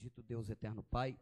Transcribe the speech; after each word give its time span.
Bendito 0.00 0.22
Deus 0.22 0.48
eterno 0.48 0.80
Pai, 0.80 1.16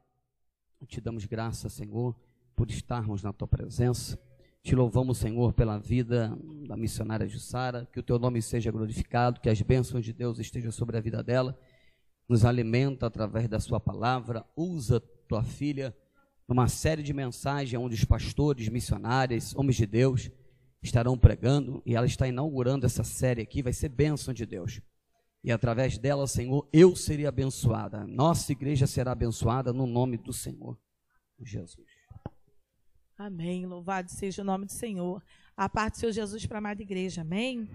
te 0.87 1.01
damos 1.01 1.25
graça, 1.25 1.67
Senhor, 1.71 2.15
por 2.55 2.69
estarmos 2.69 3.23
na 3.23 3.33
tua 3.33 3.49
presença. 3.49 4.21
Te 4.63 4.75
louvamos, 4.75 5.17
Senhor, 5.17 5.55
pela 5.55 5.79
vida 5.79 6.39
da 6.69 6.77
missionária 6.77 7.27
Jussara, 7.27 7.89
que 7.91 7.99
o 7.99 8.03
teu 8.03 8.19
nome 8.19 8.43
seja 8.43 8.71
glorificado, 8.71 9.41
que 9.41 9.49
as 9.49 9.63
bênçãos 9.63 10.05
de 10.05 10.13
Deus 10.13 10.39
estejam 10.39 10.71
sobre 10.71 10.99
a 10.99 11.01
vida 11.01 11.23
dela. 11.23 11.59
Nos 12.29 12.45
alimenta 12.45 13.07
através 13.07 13.49
da 13.49 13.59
sua 13.59 13.81
palavra, 13.81 14.45
usa 14.55 15.01
tua 15.27 15.43
filha 15.43 15.97
numa 16.47 16.69
série 16.69 17.03
de 17.03 17.15
mensagens 17.15 17.81
onde 17.81 17.95
os 17.95 18.05
pastores, 18.05 18.69
missionários, 18.69 19.57
homens 19.57 19.77
de 19.77 19.87
Deus 19.87 20.31
estarão 20.83 21.17
pregando 21.17 21.83
e 21.87 21.97
ela 21.97 22.05
está 22.05 22.29
inaugurando 22.29 22.85
essa 22.85 23.03
série 23.03 23.41
aqui, 23.41 23.63
vai 23.63 23.73
ser 23.73 23.89
bênção 23.89 24.35
de 24.35 24.45
Deus 24.45 24.83
e 25.43 25.53
através 25.53 25.97
dela, 25.99 26.27
Senhor, 26.27 26.69
eu 26.73 26.97
seria 26.97 27.29
abençoada. 27.29 28.07
Nossa 28.07 28.53
igreja 28.53 28.87
será 28.87 29.13
abençoada 29.13 29.73
no 29.73 29.87
nome 29.87 30.17
do 30.17 30.33
Senhor 30.33 30.79
Jesus. 31.41 31.87
Amém. 33.17 33.65
Louvado 33.65 34.11
seja 34.11 34.43
o 34.43 34.45
nome 34.45 34.67
do 34.67 34.73
Senhor. 34.73 35.23
A 35.57 35.69
parte 35.69 35.95
do 35.95 36.01
Senhor 36.01 36.13
Jesus 36.13 36.47
para 36.47 36.59
a 36.59 36.61
amada 36.61 36.83
igreja. 36.83 37.23
Amém? 37.23 37.61
Amém. 37.61 37.71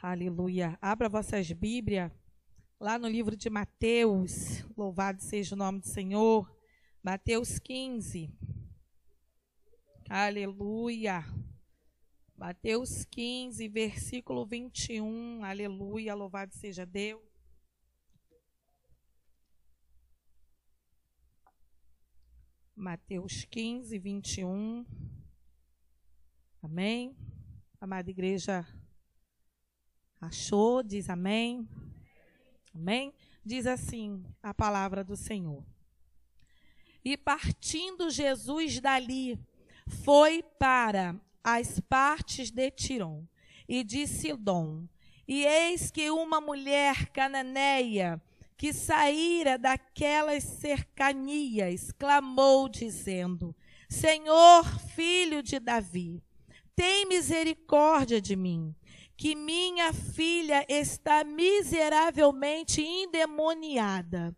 Aleluia. 0.00 0.78
Abra 0.80 1.08
vossas 1.08 1.50
Bíblias 1.50 2.12
lá 2.78 2.98
no 2.98 3.08
livro 3.08 3.36
de 3.36 3.48
Mateus. 3.48 4.64
Louvado 4.76 5.22
seja 5.22 5.54
o 5.54 5.58
nome 5.58 5.80
do 5.80 5.86
Senhor. 5.86 6.50
Mateus 7.02 7.58
15. 7.58 8.30
Aleluia. 10.08 11.24
Mateus 12.36 13.04
15, 13.04 13.68
versículo 13.68 14.44
21. 14.44 15.44
Aleluia, 15.44 16.14
louvado 16.14 16.54
seja 16.54 16.84
Deus. 16.84 17.22
Mateus 22.74 23.44
15, 23.44 23.98
21. 23.98 24.84
Amém. 26.62 27.16
Amada 27.80 28.10
igreja, 28.10 28.66
achou? 30.20 30.82
Diz 30.82 31.08
amém. 31.08 31.68
Amém. 32.74 33.14
Diz 33.44 33.66
assim 33.66 34.24
a 34.42 34.54
palavra 34.54 35.04
do 35.04 35.16
Senhor. 35.16 35.64
E 37.04 37.16
partindo 37.16 38.10
Jesus 38.10 38.80
dali, 38.80 39.38
foi 40.04 40.42
para 40.58 41.20
as 41.44 41.80
partes 41.80 42.50
de 42.50 42.70
Tirom 42.70 43.24
e 43.68 43.82
de 43.82 44.06
Sidom. 44.06 44.86
E 45.26 45.44
eis 45.44 45.90
que 45.90 46.10
uma 46.10 46.40
mulher 46.40 47.08
cananeia 47.10 48.20
que 48.56 48.72
saíra 48.72 49.58
daquelas 49.58 50.44
cercanias 50.44 51.90
clamou, 51.92 52.68
dizendo: 52.68 53.54
Senhor, 53.88 54.64
filho 54.94 55.42
de 55.42 55.58
Davi, 55.58 56.22
tem 56.76 57.06
misericórdia 57.06 58.20
de 58.20 58.36
mim, 58.36 58.74
que 59.16 59.34
minha 59.34 59.92
filha 59.92 60.64
está 60.68 61.24
miseravelmente 61.24 62.82
endemoniada. 62.82 64.34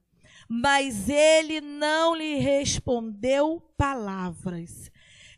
Mas 0.48 1.08
ele 1.08 1.61
não 1.61 2.14
lhe 2.14 2.36
respondeu 2.36 3.61
palavras. 3.77 4.91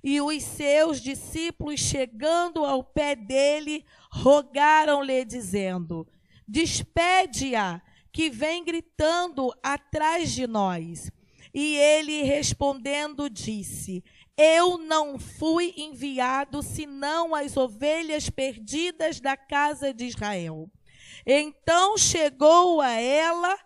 E 0.09 0.21
os 0.21 0.41
seus 0.45 1.01
discípulos, 1.01 1.81
chegando 1.81 2.65
ao 2.65 2.85
pé 2.85 3.17
dele, 3.17 3.85
rogaram-lhe, 4.09 5.25
dizendo: 5.25 6.07
Despede-a, 6.47 7.83
que 8.13 8.31
vem 8.31 8.65
gritando 8.65 9.53
atrás 9.61 10.31
de 10.31 10.47
nós. 10.47 11.11
E 11.53 11.75
ele 11.75 12.23
respondendo 12.23 13.29
disse: 13.29 14.05
Eu 14.37 14.79
não 14.79 15.19
fui 15.19 15.75
enviado 15.77 16.63
senão 16.63 17.35
as 17.35 17.57
ovelhas 17.57 18.31
perdidas 18.31 19.19
da 19.19 19.37
casa 19.37 19.93
de 19.93 20.05
Israel. 20.05 20.71
Então 21.27 21.99
chegou 21.99 22.81
a 22.81 22.93
ela 22.93 23.59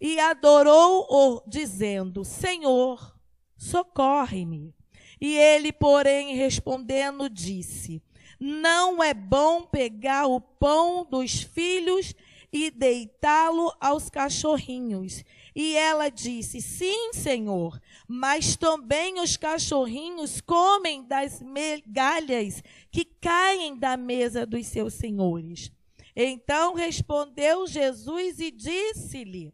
e 0.00 0.20
adorou-o, 0.20 1.42
dizendo: 1.48 2.24
Senhor, 2.24 3.18
socorre-me. 3.56 4.77
E 5.20 5.36
ele, 5.36 5.72
porém, 5.72 6.36
respondendo, 6.36 7.28
disse: 7.28 8.02
Não 8.38 9.02
é 9.02 9.12
bom 9.12 9.62
pegar 9.62 10.26
o 10.26 10.40
pão 10.40 11.04
dos 11.04 11.40
filhos 11.42 12.14
e 12.52 12.70
deitá-lo 12.70 13.72
aos 13.80 14.08
cachorrinhos. 14.08 15.24
E 15.54 15.76
ela 15.76 16.08
disse: 16.08 16.60
Sim, 16.60 17.12
Senhor, 17.12 17.80
mas 18.06 18.56
também 18.56 19.20
os 19.20 19.36
cachorrinhos 19.36 20.40
comem 20.40 21.02
das 21.02 21.42
migalhas 21.42 22.62
que 22.90 23.04
caem 23.04 23.76
da 23.76 23.96
mesa 23.96 24.46
dos 24.46 24.66
seus 24.66 24.94
senhores. 24.94 25.72
Então 26.14 26.74
respondeu 26.74 27.66
Jesus 27.66 28.38
e 28.38 28.50
disse-lhe: 28.50 29.52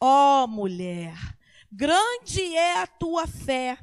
Ó 0.00 0.44
oh, 0.44 0.46
mulher, 0.46 1.16
grande 1.72 2.54
é 2.54 2.82
a 2.82 2.86
tua 2.86 3.26
fé 3.26 3.78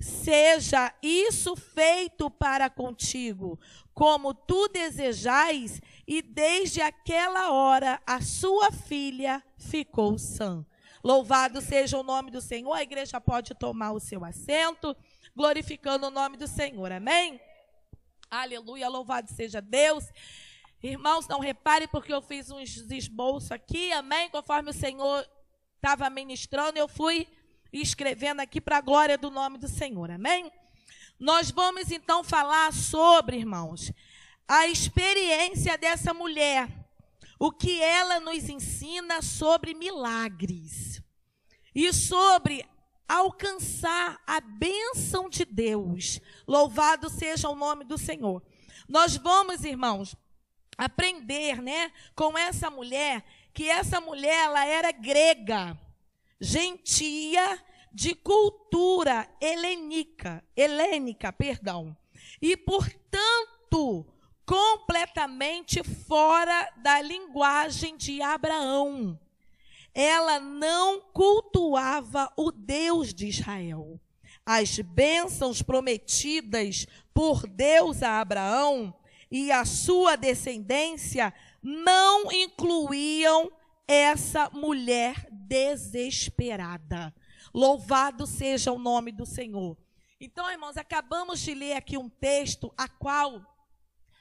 Seja 0.00 0.92
isso 1.02 1.56
feito 1.56 2.28
para 2.30 2.68
contigo, 2.68 3.58
como 3.92 4.34
tu 4.34 4.68
desejais, 4.68 5.80
e 6.06 6.20
desde 6.20 6.80
aquela 6.80 7.52
hora 7.52 8.00
a 8.06 8.20
sua 8.20 8.70
filha 8.70 9.42
ficou 9.56 10.18
sã. 10.18 10.64
Louvado 11.02 11.60
seja 11.60 11.98
o 11.98 12.02
nome 12.02 12.30
do 12.30 12.40
Senhor. 12.40 12.72
A 12.72 12.82
igreja 12.82 13.20
pode 13.20 13.54
tomar 13.54 13.92
o 13.92 14.00
seu 14.00 14.24
assento, 14.24 14.96
glorificando 15.36 16.06
o 16.06 16.10
nome 16.10 16.36
do 16.36 16.48
Senhor. 16.48 16.90
Amém? 16.90 17.40
Aleluia, 18.30 18.88
louvado 18.88 19.30
seja 19.30 19.60
Deus. 19.60 20.04
Irmãos, 20.82 21.28
não 21.28 21.40
reparem 21.40 21.88
porque 21.88 22.12
eu 22.12 22.20
fiz 22.20 22.50
uns 22.50 22.90
esboços 22.90 23.52
aqui, 23.52 23.92
amém? 23.92 24.28
Conforme 24.30 24.70
o 24.70 24.74
Senhor 24.74 25.26
estava 25.76 26.08
ministrando, 26.10 26.78
eu 26.78 26.88
fui 26.88 27.28
e 27.74 27.82
escrevendo 27.82 28.38
aqui 28.38 28.60
para 28.60 28.78
a 28.78 28.80
glória 28.80 29.18
do 29.18 29.32
nome 29.32 29.58
do 29.58 29.66
Senhor. 29.66 30.08
Amém? 30.08 30.48
Nós 31.18 31.50
vamos 31.50 31.90
então 31.90 32.22
falar 32.22 32.72
sobre, 32.72 33.36
irmãos, 33.36 33.92
a 34.46 34.68
experiência 34.68 35.76
dessa 35.76 36.14
mulher, 36.14 36.68
o 37.36 37.50
que 37.50 37.82
ela 37.82 38.20
nos 38.20 38.48
ensina 38.48 39.20
sobre 39.20 39.74
milagres 39.74 41.02
e 41.74 41.92
sobre 41.92 42.64
alcançar 43.08 44.22
a 44.24 44.40
bênção 44.40 45.28
de 45.28 45.44
Deus. 45.44 46.20
Louvado 46.46 47.10
seja 47.10 47.48
o 47.48 47.56
nome 47.56 47.84
do 47.84 47.98
Senhor. 47.98 48.40
Nós 48.88 49.16
vamos, 49.16 49.64
irmãos, 49.64 50.14
aprender, 50.78 51.60
né, 51.60 51.90
com 52.14 52.38
essa 52.38 52.70
mulher, 52.70 53.24
que 53.52 53.68
essa 53.68 54.00
mulher 54.00 54.44
ela 54.44 54.64
era 54.64 54.92
grega 54.92 55.76
gentia 56.44 57.58
de 57.92 58.14
cultura 58.14 59.26
helênica, 59.40 60.44
helênica, 60.54 61.32
perdão. 61.32 61.96
E, 62.40 62.56
portanto, 62.56 64.06
completamente 64.44 65.82
fora 65.82 66.70
da 66.82 67.00
linguagem 67.00 67.96
de 67.96 68.20
Abraão. 68.20 69.18
Ela 69.94 70.38
não 70.38 71.00
cultuava 71.00 72.30
o 72.36 72.50
Deus 72.52 73.14
de 73.14 73.28
Israel. 73.28 73.98
As 74.44 74.78
bênçãos 74.78 75.62
prometidas 75.62 76.86
por 77.14 77.46
Deus 77.46 78.02
a 78.02 78.20
Abraão 78.20 78.94
e 79.30 79.50
a 79.50 79.64
sua 79.64 80.16
descendência 80.16 81.32
não 81.62 82.30
incluíam 82.30 83.50
essa 83.86 84.50
mulher 84.50 85.26
desesperada. 85.46 87.14
Louvado 87.52 88.26
seja 88.26 88.72
o 88.72 88.78
nome 88.78 89.12
do 89.12 89.26
Senhor. 89.26 89.76
Então, 90.20 90.50
irmãos, 90.50 90.76
acabamos 90.76 91.40
de 91.40 91.54
ler 91.54 91.74
aqui 91.74 91.98
um 91.98 92.08
texto 92.08 92.72
a 92.76 92.88
qual 92.88 93.42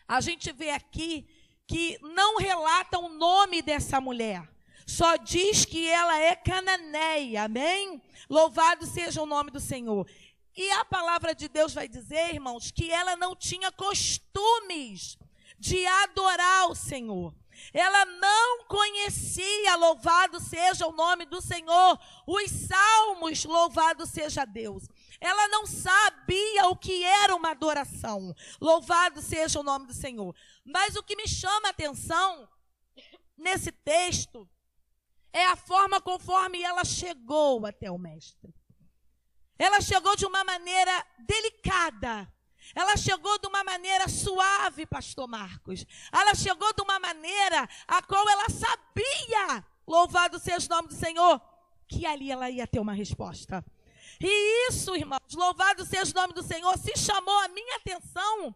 a 0.07 0.19
gente 0.21 0.51
vê 0.51 0.69
aqui 0.69 1.25
que 1.65 1.97
não 2.01 2.37
relata 2.37 2.99
o 2.99 3.09
nome 3.09 3.61
dessa 3.61 4.01
mulher. 4.01 4.47
Só 4.85 5.15
diz 5.15 5.63
que 5.65 5.87
ela 5.87 6.19
é 6.19 6.35
cananeia, 6.35 7.43
amém? 7.43 8.01
Louvado 8.29 8.85
seja 8.85 9.21
o 9.21 9.25
nome 9.25 9.49
do 9.49 9.59
Senhor. 9.59 10.07
E 10.55 10.69
a 10.71 10.85
palavra 10.85 11.33
de 11.33 11.47
Deus 11.47 11.73
vai 11.73 11.87
dizer, 11.87 12.33
irmãos, 12.33 12.69
que 12.69 12.91
ela 12.91 13.15
não 13.15 13.35
tinha 13.35 13.71
costumes 13.71 15.17
de 15.57 15.85
adorar 15.85 16.69
o 16.69 16.75
Senhor. 16.75 17.33
Ela 17.71 18.05
não 18.05 18.65
conhecia, 18.65 19.75
louvado 19.75 20.39
seja 20.39 20.87
o 20.87 20.91
nome 20.91 21.25
do 21.25 21.41
Senhor, 21.41 21.99
os 22.25 22.51
salmos, 22.51 23.45
louvado 23.45 24.05
seja 24.05 24.45
Deus. 24.45 24.87
Ela 25.19 25.47
não 25.47 25.65
sabia 25.65 26.67
o 26.67 26.75
que 26.75 27.03
era 27.03 27.35
uma 27.35 27.51
adoração. 27.51 28.35
Louvado 28.59 29.21
seja 29.21 29.59
o 29.59 29.63
nome 29.63 29.87
do 29.87 29.93
Senhor. 29.93 30.35
Mas 30.65 30.95
o 30.95 31.03
que 31.03 31.15
me 31.15 31.27
chama 31.27 31.67
a 31.67 31.71
atenção 31.71 32.49
nesse 33.37 33.71
texto 33.71 34.49
é 35.31 35.45
a 35.45 35.55
forma 35.55 36.01
conforme 36.01 36.61
ela 36.61 36.83
chegou 36.83 37.65
até 37.65 37.89
o 37.89 37.97
mestre. 37.97 38.53
Ela 39.57 39.79
chegou 39.81 40.15
de 40.15 40.25
uma 40.25 40.43
maneira 40.43 41.05
delicada. 41.19 42.32
Ela 42.75 42.95
chegou 42.97 43.37
de 43.39 43.47
uma 43.47 43.63
maneira 43.63 44.07
suave, 44.07 44.85
pastor 44.85 45.27
Marcos. 45.27 45.85
Ela 46.11 46.33
chegou 46.35 46.73
de 46.73 46.81
uma 46.81 46.99
maneira 46.99 47.67
a 47.87 48.01
qual 48.01 48.27
ela 48.27 48.47
sabia, 48.49 49.65
louvado 49.85 50.39
seja 50.39 50.65
o 50.67 50.75
nome 50.75 50.87
do 50.87 50.95
Senhor, 50.95 51.41
que 51.87 52.05
ali 52.05 52.31
ela 52.31 52.49
ia 52.49 52.65
ter 52.65 52.79
uma 52.79 52.93
resposta. 52.93 53.63
E 54.19 54.69
isso, 54.69 54.95
irmãos, 54.95 55.33
louvado 55.33 55.85
seja 55.85 56.11
o 56.11 56.15
nome 56.15 56.33
do 56.33 56.43
Senhor, 56.43 56.77
se 56.77 56.95
chamou 56.97 57.37
a 57.39 57.47
minha 57.47 57.75
atenção. 57.77 58.55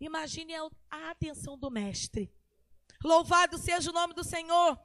Imagine 0.00 0.54
a 0.90 1.10
atenção 1.10 1.58
do 1.58 1.70
mestre. 1.70 2.30
Louvado 3.02 3.58
seja 3.58 3.90
o 3.90 3.94
nome 3.94 4.14
do 4.14 4.24
Senhor. 4.24 4.78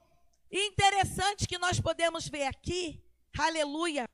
Interessante 0.51 1.47
que 1.47 1.57
nós 1.57 1.79
podemos 1.79 2.27
ver 2.27 2.44
aqui, 2.44 3.01
aleluia, 3.37 4.05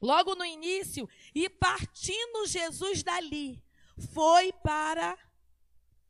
logo 0.00 0.34
no 0.34 0.44
início, 0.44 1.08
e 1.34 1.48
partindo 1.48 2.46
Jesus 2.46 3.02
dali, 3.02 3.62
foi 4.12 4.52
para 4.62 5.18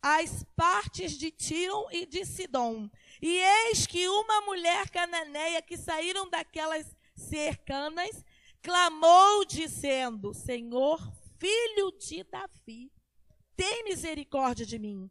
as 0.02 0.44
partes 0.56 1.12
de 1.12 1.30
Tiro 1.30 1.86
e 1.90 2.06
de 2.06 2.24
Sidom. 2.24 2.88
E 3.20 3.28
eis 3.68 3.86
que 3.86 4.08
uma 4.08 4.42
mulher 4.42 4.90
cananeia 4.90 5.60
que 5.60 5.76
saíram 5.76 6.28
daquelas 6.28 6.96
cercanas 7.16 8.24
clamou 8.62 9.44
dizendo: 9.44 10.32
Senhor, 10.32 11.00
filho 11.38 11.90
de 11.98 12.24
Davi, 12.24 12.92
tem 13.56 13.84
misericórdia 13.84 14.64
de 14.64 14.78
mim. 14.78 15.10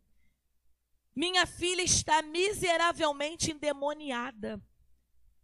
Minha 1.16 1.46
filha 1.46 1.82
está 1.82 2.22
miseravelmente 2.22 3.52
endemoniada. 3.52 4.62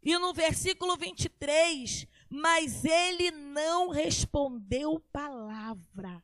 E 0.03 0.17
no 0.17 0.33
versículo 0.33 0.97
23, 0.97 2.05
mas 2.29 2.83
ele 2.83 3.31
não 3.31 3.89
respondeu 3.89 5.00
palavra. 5.11 6.23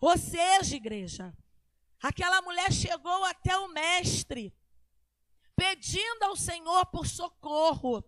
Ou 0.00 0.16
seja, 0.18 0.76
igreja, 0.76 1.34
aquela 2.02 2.42
mulher 2.42 2.72
chegou 2.72 3.24
até 3.24 3.56
o 3.56 3.68
mestre, 3.68 4.54
pedindo 5.56 6.24
ao 6.24 6.36
Senhor 6.36 6.86
por 6.86 7.06
socorro, 7.06 8.04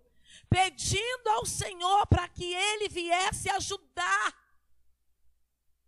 pedindo 0.48 1.28
ao 1.30 1.46
Senhor 1.46 2.06
para 2.06 2.28
que 2.28 2.52
ele 2.54 2.88
viesse 2.88 3.48
ajudar, 3.50 4.34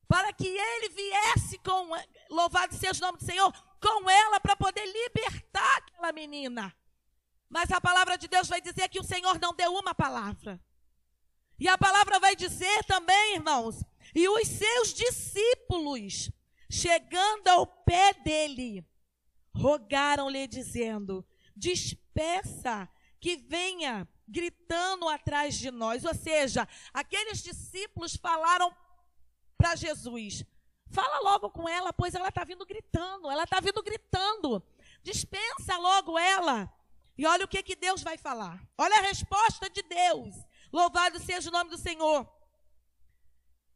para 0.08 0.32
que 0.32 0.46
ele 0.48 0.88
viesse 0.88 1.58
com, 1.58 1.90
louvado 2.30 2.74
seja 2.74 2.98
o 3.04 3.06
nome 3.06 3.18
do 3.18 3.24
Senhor, 3.24 3.52
com 3.80 4.08
ela 4.08 4.40
para 4.40 4.56
poder 4.56 4.86
libertar 4.86 5.76
aquela 5.78 6.12
menina. 6.12 6.74
Mas 7.52 7.70
a 7.70 7.78
palavra 7.82 8.16
de 8.16 8.26
Deus 8.26 8.48
vai 8.48 8.62
dizer 8.62 8.88
que 8.88 8.98
o 8.98 9.04
Senhor 9.04 9.38
não 9.38 9.54
deu 9.54 9.74
uma 9.74 9.94
palavra. 9.94 10.58
E 11.60 11.68
a 11.68 11.76
palavra 11.76 12.18
vai 12.18 12.34
dizer 12.34 12.82
também, 12.84 13.34
irmãos, 13.34 13.84
e 14.14 14.26
os 14.26 14.48
seus 14.48 14.94
discípulos, 14.94 16.30
chegando 16.70 17.48
ao 17.48 17.66
pé 17.66 18.14
dele, 18.14 18.88
rogaram-lhe, 19.54 20.46
dizendo: 20.46 21.22
Despeça 21.54 22.88
que 23.20 23.36
venha 23.36 24.08
gritando 24.26 25.06
atrás 25.06 25.54
de 25.54 25.70
nós. 25.70 26.06
Ou 26.06 26.14
seja, 26.14 26.66
aqueles 26.90 27.42
discípulos 27.42 28.16
falaram 28.16 28.74
para 29.58 29.76
Jesus: 29.76 30.42
Fala 30.90 31.20
logo 31.20 31.50
com 31.50 31.68
ela, 31.68 31.92
pois 31.92 32.14
ela 32.14 32.28
está 32.28 32.44
vindo 32.44 32.64
gritando, 32.64 33.30
ela 33.30 33.44
está 33.44 33.60
vindo 33.60 33.82
gritando. 33.82 34.62
Dispensa 35.02 35.76
logo 35.76 36.18
ela. 36.18 36.72
E 37.16 37.26
olha 37.26 37.44
o 37.44 37.48
que, 37.48 37.62
que 37.62 37.76
Deus 37.76 38.02
vai 38.02 38.16
falar. 38.16 38.62
Olha 38.76 38.98
a 38.98 39.02
resposta 39.02 39.68
de 39.68 39.82
Deus. 39.82 40.34
Louvado 40.72 41.18
seja 41.18 41.50
o 41.50 41.52
nome 41.52 41.70
do 41.70 41.78
Senhor. 41.78 42.30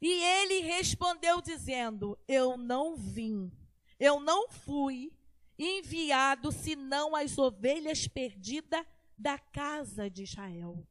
E 0.00 0.10
ele 0.10 0.60
respondeu 0.60 1.40
dizendo: 1.40 2.18
Eu 2.26 2.56
não 2.56 2.96
vim, 2.96 3.50
eu 3.98 4.20
não 4.20 4.48
fui 4.48 5.12
enviado 5.58 6.52
senão 6.52 7.16
as 7.16 7.38
ovelhas 7.38 8.06
perdidas 8.06 8.84
da 9.16 9.38
casa 9.38 10.10
de 10.10 10.22
Israel. 10.22 10.86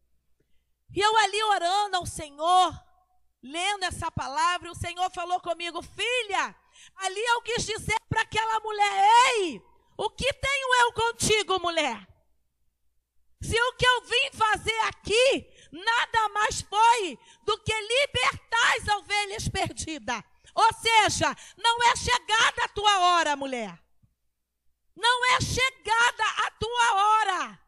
E 0.93 0.99
eu 0.99 1.17
ali 1.17 1.43
orando 1.43 1.97
ao 1.97 2.05
Senhor, 2.05 2.73
lendo 3.43 3.83
essa 3.83 4.09
palavra, 4.11 4.71
o 4.71 4.75
Senhor 4.75 5.09
falou 5.11 5.39
comigo, 5.39 5.81
filha, 5.81 6.55
ali 6.95 7.19
eu 7.19 7.41
quis 7.41 7.65
dizer 7.65 7.99
para 8.09 8.21
aquela 8.21 8.59
mulher, 8.59 9.09
ei, 9.33 9.61
o 9.97 10.09
que 10.09 10.33
tenho 10.33 10.75
eu 10.81 10.93
contigo, 10.93 11.59
mulher? 11.59 12.14
Se 13.45 13.61
o 13.61 13.73
que 13.73 13.85
eu 13.85 14.01
vim 14.01 14.37
fazer 14.37 14.79
aqui 14.87 15.55
nada 15.71 16.29
mais 16.29 16.61
foi 16.61 17.19
do 17.43 17.57
que 17.59 17.73
libertar 17.73 18.77
as 18.77 18.87
ovelhas 18.97 19.47
perdidas. 19.49 20.23
Ou 20.53 20.73
seja, 20.73 21.35
não 21.57 21.83
é 21.83 21.95
chegada 21.95 22.63
a 22.63 22.69
tua 22.69 22.99
hora, 22.99 23.35
mulher. 23.35 23.77
Não 24.95 25.25
é 25.35 25.41
chegada 25.41 26.23
a 26.45 26.51
tua 26.51 26.93
hora. 26.93 27.59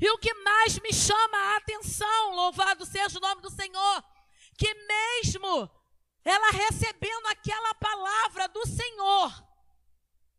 E 0.00 0.08
o 0.10 0.18
que 0.18 0.32
mais 0.32 0.78
me 0.78 0.92
chama 0.92 1.36
a 1.36 1.56
atenção, 1.56 2.34
louvado 2.34 2.86
seja 2.86 3.18
o 3.18 3.20
nome 3.20 3.42
do 3.42 3.50
Senhor, 3.50 4.04
que 4.56 4.72
mesmo 4.74 5.68
ela 6.24 6.50
recebendo 6.50 7.26
aquela 7.26 7.74
palavra 7.74 8.46
do 8.48 8.64
Senhor, 8.64 9.44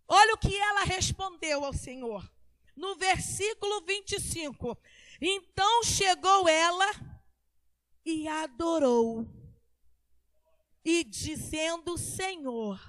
olha 0.07 0.33
o 0.33 0.37
que 0.37 0.55
ela 0.55 0.83
respondeu 0.85 1.65
ao 1.65 1.73
Senhor. 1.73 2.23
No 2.79 2.95
versículo 2.95 3.81
25: 3.81 4.77
Então 5.19 5.83
chegou 5.83 6.47
ela 6.47 6.89
e 8.05 8.25
adorou, 8.25 9.27
e 10.85 11.03
dizendo: 11.03 11.97
Senhor, 11.97 12.79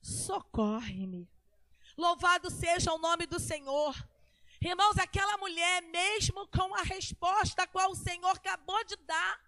socorre-me. 0.00 1.30
Louvado 1.96 2.50
seja 2.50 2.92
o 2.92 2.98
nome 2.98 3.24
do 3.26 3.38
Senhor. 3.38 3.94
Irmãos, 4.60 4.98
aquela 4.98 5.38
mulher, 5.38 5.82
mesmo 5.82 6.48
com 6.48 6.74
a 6.74 6.82
resposta 6.82 7.62
a 7.62 7.66
qual 7.68 7.92
o 7.92 7.96
Senhor 7.96 8.30
acabou 8.30 8.84
de 8.84 8.96
dar, 8.96 9.40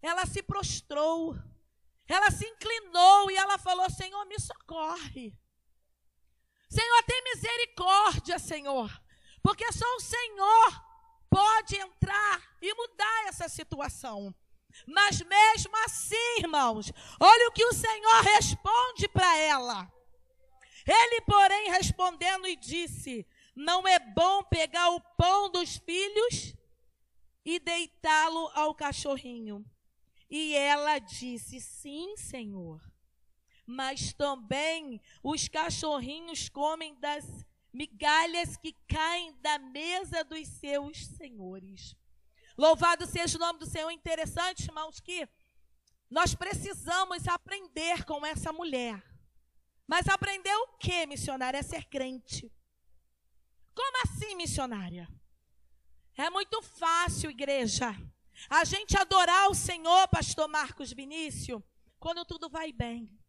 ela 0.00 0.24
se 0.26 0.44
prostrou, 0.44 1.36
ela 2.06 2.30
se 2.30 2.46
inclinou 2.46 3.32
e 3.32 3.36
ela 3.36 3.58
falou: 3.58 3.90
Senhor, 3.90 4.24
me 4.26 4.38
socorre. 4.38 5.36
Senhor, 6.70 7.02
tem 7.02 7.22
misericórdia, 7.24 8.38
Senhor, 8.38 9.02
porque 9.42 9.70
só 9.72 9.84
o 9.96 10.00
Senhor 10.00 10.84
pode 11.28 11.76
entrar 11.76 12.56
e 12.62 12.72
mudar 12.74 13.26
essa 13.26 13.48
situação. 13.48 14.34
Mas 14.86 15.20
mesmo 15.20 15.76
assim, 15.84 16.38
irmãos, 16.38 16.92
olha 17.18 17.48
o 17.48 17.52
que 17.52 17.64
o 17.64 17.74
Senhor 17.74 18.22
responde 18.22 19.08
para 19.08 19.36
ela. 19.36 19.92
Ele, 20.86 21.20
porém, 21.22 21.70
respondendo 21.70 22.46
e 22.46 22.56
disse: 22.56 23.26
não 23.54 23.86
é 23.86 23.98
bom 23.98 24.42
pegar 24.44 24.88
o 24.90 25.00
pão 25.18 25.50
dos 25.50 25.76
filhos 25.76 26.54
e 27.44 27.58
deitá-lo 27.58 28.50
ao 28.54 28.74
cachorrinho. 28.74 29.64
E 30.30 30.54
ela 30.54 30.98
disse: 30.98 31.60
Sim, 31.60 32.16
Senhor. 32.16 32.80
Mas 33.70 34.12
também 34.12 35.00
os 35.22 35.46
cachorrinhos 35.46 36.48
comem 36.48 36.98
das 36.98 37.46
migalhas 37.72 38.56
que 38.56 38.74
caem 38.88 39.32
da 39.40 39.58
mesa 39.60 40.24
dos 40.24 40.48
seus 40.48 41.06
senhores. 41.06 41.94
Louvado 42.58 43.06
seja 43.06 43.36
o 43.36 43.40
nome 43.40 43.60
do 43.60 43.66
Senhor. 43.66 43.90
Interessante, 43.92 44.64
irmãos, 44.66 44.98
que 44.98 45.28
nós 46.10 46.34
precisamos 46.34 47.28
aprender 47.28 48.04
com 48.04 48.26
essa 48.26 48.52
mulher. 48.52 49.00
Mas 49.86 50.08
aprender 50.08 50.54
o 50.54 50.76
que, 50.76 51.06
missionária? 51.06 51.58
É 51.58 51.62
ser 51.62 51.84
crente. 51.84 52.52
Como 53.72 54.02
assim, 54.02 54.34
missionária? 54.34 55.08
É 56.16 56.28
muito 56.28 56.60
fácil, 56.60 57.30
igreja, 57.30 57.96
a 58.48 58.64
gente 58.64 58.96
adorar 58.96 59.48
o 59.48 59.54
Senhor, 59.54 60.08
pastor 60.08 60.48
Marcos 60.48 60.92
Vinícius, 60.92 61.62
quando 62.00 62.24
tudo 62.24 62.50
vai 62.50 62.72
bem. 62.72 63.19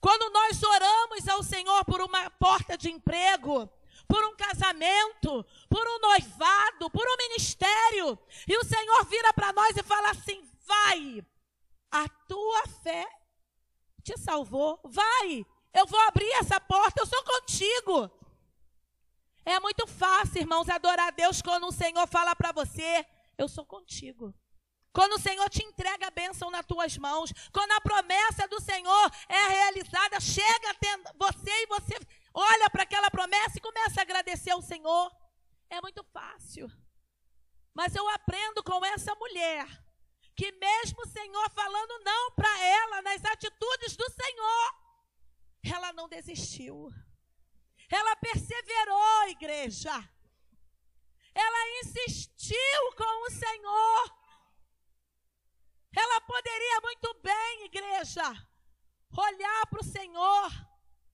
Quando 0.00 0.32
nós 0.32 0.62
oramos 0.62 1.28
ao 1.28 1.42
Senhor 1.42 1.84
por 1.84 2.00
uma 2.00 2.30
porta 2.30 2.76
de 2.76 2.90
emprego, 2.90 3.68
por 4.06 4.24
um 4.24 4.36
casamento, 4.36 5.44
por 5.68 5.86
um 5.86 5.98
noivado, 6.00 6.90
por 6.90 7.06
um 7.06 7.16
ministério, 7.16 8.18
e 8.46 8.56
o 8.56 8.64
Senhor 8.64 9.04
vira 9.06 9.32
para 9.32 9.52
nós 9.52 9.76
e 9.76 9.82
fala 9.82 10.10
assim: 10.10 10.48
vai, 10.66 11.24
a 11.90 12.08
tua 12.26 12.66
fé 12.82 13.06
te 14.02 14.16
salvou, 14.18 14.80
vai, 14.84 15.44
eu 15.74 15.86
vou 15.86 16.00
abrir 16.00 16.30
essa 16.32 16.60
porta, 16.60 17.00
eu 17.00 17.06
sou 17.06 17.22
contigo. 17.24 18.10
É 19.44 19.58
muito 19.60 19.86
fácil, 19.86 20.40
irmãos, 20.40 20.68
adorar 20.68 21.08
a 21.08 21.10
Deus 21.10 21.42
quando 21.42 21.66
o 21.66 21.72
Senhor 21.72 22.06
fala 22.06 22.36
para 22.36 22.52
você: 22.52 23.04
Eu 23.36 23.48
sou 23.48 23.64
contigo. 23.64 24.34
Quando 24.92 25.14
o 25.14 25.20
Senhor 25.20 25.48
te 25.48 25.62
entrega 25.64 26.06
a 26.06 26.10
bênção 26.10 26.50
nas 26.50 26.66
tuas 26.66 26.96
mãos, 26.96 27.32
quando 27.52 27.72
a 27.72 27.80
promessa 27.80 28.48
do 28.48 28.60
Senhor 28.60 29.10
é 29.28 29.48
realizada, 29.48 30.20
chega 30.20 30.70
até 30.70 30.96
você 31.14 31.50
e 31.50 31.66
você 31.66 31.94
olha 32.34 32.70
para 32.70 32.82
aquela 32.82 33.10
promessa 33.10 33.58
e 33.58 33.60
começa 33.60 34.00
a 34.00 34.02
agradecer 34.02 34.50
ao 34.50 34.62
Senhor. 34.62 35.12
É 35.70 35.80
muito 35.80 36.02
fácil. 36.12 36.68
Mas 37.74 37.94
eu 37.94 38.08
aprendo 38.08 38.62
com 38.64 38.84
essa 38.86 39.14
mulher 39.14 39.66
que 40.34 40.52
mesmo 40.52 41.02
o 41.02 41.08
Senhor 41.08 41.50
falando 41.50 42.04
não 42.04 42.32
para 42.32 42.64
ela 42.64 43.02
nas 43.02 43.24
atitudes 43.24 43.96
do 43.96 44.08
Senhor, 44.10 44.74
ela 45.64 45.92
não 45.92 46.08
desistiu. 46.08 46.90
Ela 47.90 48.16
perseverou, 48.16 49.28
igreja. 49.28 49.92
Ela 51.34 51.80
insistiu 51.80 52.94
com 52.96 53.26
o 53.26 53.30
Senhor. 53.30 54.17
Ela 56.02 56.20
poderia 56.20 56.80
muito 56.80 57.10
bem, 57.22 57.64
igreja, 57.64 58.28
olhar 59.16 59.66
para 59.66 59.80
o 59.80 59.84
Senhor, 59.84 60.50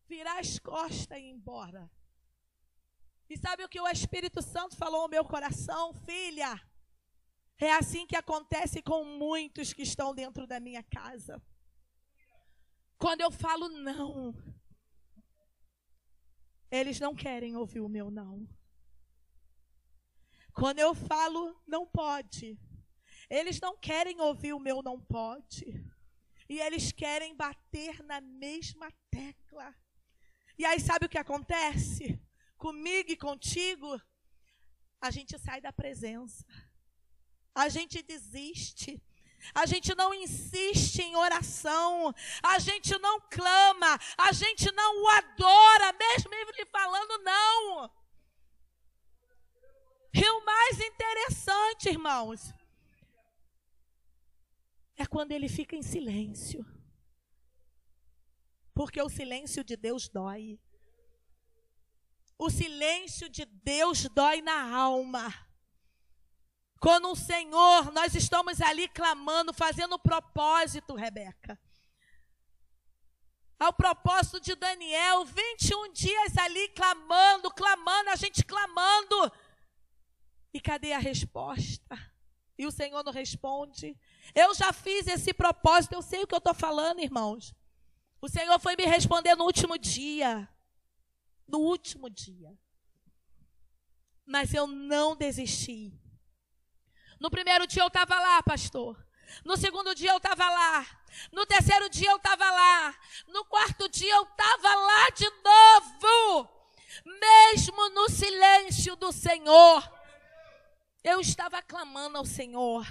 virar 0.07 0.39
as 0.39 0.59
costas 0.59 1.17
e 1.19 1.23
ir 1.23 1.31
embora. 1.31 1.91
E 3.31 3.39
sabe 3.39 3.65
o 3.65 3.69
que 3.69 3.81
o 3.81 3.89
Espírito 3.89 4.43
Santo 4.43 4.77
falou 4.77 5.01
ao 5.03 5.09
meu 5.09 5.25
coração, 5.25 5.95
filha? 5.95 6.53
É 7.59 7.73
assim 7.73 8.07
que 8.07 8.15
acontece 8.15 8.83
com 8.83 9.05
muitos 9.05 9.73
que 9.73 9.83
estão 9.83 10.15
dentro 10.15 10.47
da 10.47 10.61
minha 10.61 10.83
casa. 10.83 11.43
Quando 12.99 13.23
eu 13.23 13.31
falo 13.31 13.69
não, 13.69 14.35
eles 16.71 17.01
não 17.01 17.15
querem 17.15 17.57
ouvir 17.57 17.81
o 17.81 17.89
meu 17.89 18.11
não. 18.11 18.47
Quando 20.53 20.79
eu 20.79 20.95
falo 20.95 21.59
não 21.67 21.87
pode, 21.87 22.59
eles 23.29 23.61
não 23.61 23.77
querem 23.77 24.21
ouvir 24.21 24.53
o 24.53 24.61
meu 24.61 24.83
não 24.83 25.01
pode. 25.01 25.85
E 26.49 26.61
eles 26.61 26.93
querem 26.93 27.35
bater 27.35 28.03
na 28.05 28.21
mesma 28.21 28.93
tecla. 29.11 29.75
E 30.59 30.65
aí 30.65 30.79
sabe 30.79 31.07
o 31.07 31.09
que 31.09 31.19
acontece? 31.19 32.21
Comigo 32.57 33.11
e 33.11 33.17
contigo, 33.17 34.01
a 35.01 35.11
gente 35.11 35.39
sai 35.39 35.61
da 35.61 35.73
presença. 35.73 36.45
A 37.55 37.69
gente 37.69 38.03
desiste. 38.03 39.03
A 39.55 39.67
gente 39.67 39.95
não 39.95 40.15
insiste 40.15 41.01
em 41.03 41.17
oração, 41.17 42.15
a 42.43 42.59
gente 42.59 42.99
não 42.99 43.21
clama, 43.31 44.01
a 44.17 44.33
gente 44.33 44.73
não 44.73 45.03
o 45.03 45.09
adora, 45.09 45.93
mesmo 45.93 46.33
ele 46.33 46.65
falando 46.67 47.19
não. 47.23 47.91
E 50.15 50.31
o 50.31 50.45
mais 50.45 50.81
interessante, 50.81 51.89
irmãos, 51.91 52.55
é 54.97 55.07
quando 55.07 55.33
ele 55.33 55.49
fica 55.49 55.75
em 55.77 55.83
silêncio. 55.83 56.65
Porque 58.73 59.01
o 59.01 59.09
silêncio 59.09 59.63
de 59.63 59.77
Deus 59.77 60.09
dói. 60.09 60.59
O 62.37 62.51
silêncio 62.51 63.29
de 63.29 63.45
Deus 63.45 64.09
dói 64.09 64.43
na 64.43 64.75
alma. 64.75 65.33
Quando 66.81 67.11
o 67.11 67.17
Senhor, 67.17 67.93
nós 67.93 68.15
estamos 68.15 68.61
ali 68.61 68.89
clamando, 68.89 69.55
fazendo 69.55 69.99
propósito, 69.99 70.95
Rebeca. 70.95 71.59
Ao 73.59 73.73
propósito 73.73 74.41
de 74.41 74.55
Daniel, 74.55 75.25
21 75.25 75.93
dias 75.93 76.37
ali 76.37 76.69
clamando, 76.71 77.51
clamando, 77.53 78.11
a 78.11 78.17
gente 78.17 78.45
clamando. 78.45 79.33
E 80.53 80.61
cadê 80.61 80.93
a 80.93 80.99
resposta? 80.99 81.97
E 82.59 82.67
o 82.67 82.71
Senhor 82.71 83.03
não 83.03 83.13
responde. 83.13 83.99
Eu 84.33 84.55
já 84.55 84.73
fiz 84.73 85.07
esse 85.07 85.33
propósito, 85.33 85.95
eu 85.95 86.03
sei 86.03 86.23
o 86.23 86.27
que 86.27 86.35
eu 86.35 86.39
estou 86.39 86.55
falando, 86.55 87.01
irmãos. 87.01 87.55
O 88.21 88.29
Senhor 88.29 88.59
foi 88.61 88.77
me 88.77 88.85
responder 88.85 89.35
no 89.35 89.45
último 89.45 89.77
dia. 89.77 90.49
No 91.47 91.59
último 91.59 92.09
dia. 92.09 92.57
Mas 94.25 94.55
eu 94.55 94.67
não 94.67 95.17
desisti. 95.17 95.93
No 97.21 97.31
primeiro 97.31 97.67
dia 97.67 97.83
eu 97.83 97.89
estava 97.89 98.19
lá, 98.19 98.43
pastor. 98.43 99.05
No 99.45 99.57
segundo 99.57 99.95
dia 99.95 100.11
eu 100.11 100.17
estava 100.17 100.49
lá. 100.49 100.87
No 101.33 101.47
terceiro 101.47 101.89
dia 101.89 102.11
eu 102.11 102.17
estava 102.17 102.51
lá. 102.51 102.95
No 103.29 103.45
quarto 103.45 103.89
dia 103.89 104.15
eu 104.15 104.23
estava 104.23 104.75
lá 104.75 105.11
de 105.11 105.29
novo. 105.43 106.51
Mesmo 107.05 107.91
no 107.91 108.09
silêncio 108.09 108.97
do 108.97 109.13
Senhor, 109.13 109.93
eu 111.03 111.21
estava 111.21 111.61
clamando 111.61 112.19
ao 112.19 112.25
Senhor. 112.25 112.87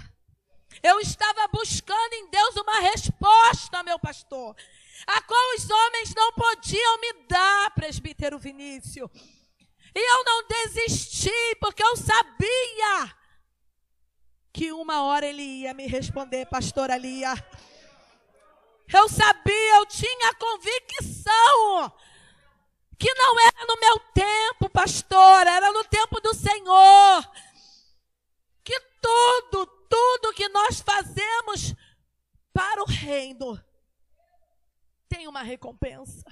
Eu 0.82 1.00
estava 1.00 1.48
buscando 1.48 2.12
em 2.14 2.28
Deus 2.28 2.56
uma 2.56 2.80
resposta, 2.80 3.82
meu 3.82 3.98
pastor, 3.98 4.54
a 5.06 5.22
qual 5.22 5.54
os 5.56 5.68
homens 5.70 6.14
não 6.14 6.32
podiam 6.32 7.00
me 7.00 7.12
dar, 7.28 7.70
presbítero 7.72 8.38
Vinícius. 8.38 9.10
E 9.94 9.98
eu 9.98 10.24
não 10.24 10.46
desisti, 10.48 11.56
porque 11.60 11.82
eu 11.82 11.96
sabia 11.96 13.16
que 14.52 14.72
uma 14.72 15.02
hora 15.02 15.26
ele 15.26 15.42
ia 15.42 15.74
me 15.74 15.86
responder, 15.86 16.46
pastora 16.46 16.96
Lia. 16.96 17.34
Eu 18.92 19.08
sabia, 19.08 19.76
eu 19.76 19.86
tinha 19.86 20.34
convicção 20.34 21.92
que 22.98 23.12
não 23.14 23.40
era 23.40 23.66
no 23.66 23.80
meu 23.80 23.98
tempo, 24.14 24.68
pastor, 24.70 25.46
era 25.46 25.72
no 25.72 25.84
tempo 25.84 26.20
do 26.20 26.34
Senhor. 26.34 27.30
Que 28.62 28.78
tudo, 29.00 29.66
tudo 29.94 30.34
que 30.34 30.48
nós 30.48 30.80
fazemos 30.80 31.72
para 32.52 32.82
o 32.82 32.86
reino 32.86 33.64
tem 35.08 35.28
uma 35.28 35.42
recompensa. 35.42 36.24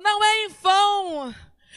Não 0.00 0.24
é 0.24 0.44
em 0.44 0.48
vão. 0.48 1.34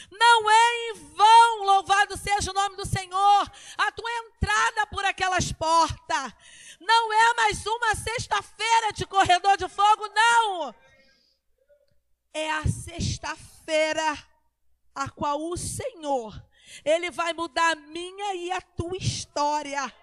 Não 0.10 0.50
é 0.50 0.90
em 0.90 0.94
vão, 0.94 1.64
louvado 1.64 2.18
seja 2.18 2.52
o 2.52 2.54
nome 2.54 2.78
do 2.78 2.86
Senhor, 2.86 3.52
a 3.78 3.92
tua 3.92 4.12
entrada 4.12 4.88
por 4.88 5.04
aquelas 5.04 5.52
portas. 5.52 6.34
Não 6.80 7.14
é 7.14 7.34
mais 7.34 7.66
uma 7.66 7.96
sexta-feira 7.96 8.94
de 8.94 9.06
corredor 9.06 9.58
de 9.58 9.68
fogo, 9.68 10.08
não. 10.10 10.76
É 12.34 12.52
a 12.52 12.64
sexta-feira 12.68 14.18
a 14.94 15.10
qual 15.10 15.42
o 15.42 15.58
Senhor, 15.58 16.42
Ele 16.86 17.12
vai 17.12 17.34
mudar 17.34 17.76
a 18.54 18.62
tua 18.62 18.98
história. 18.98 19.94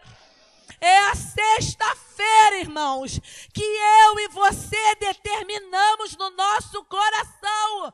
É 0.81 0.99
sexta-feira, 1.15 2.61
irmãos, 2.61 3.19
que 3.53 3.63
eu 3.63 4.19
e 4.21 4.29
você 4.29 4.95
determinamos 4.97 6.17
no 6.17 6.31
nosso 6.31 6.85
coração 6.85 7.93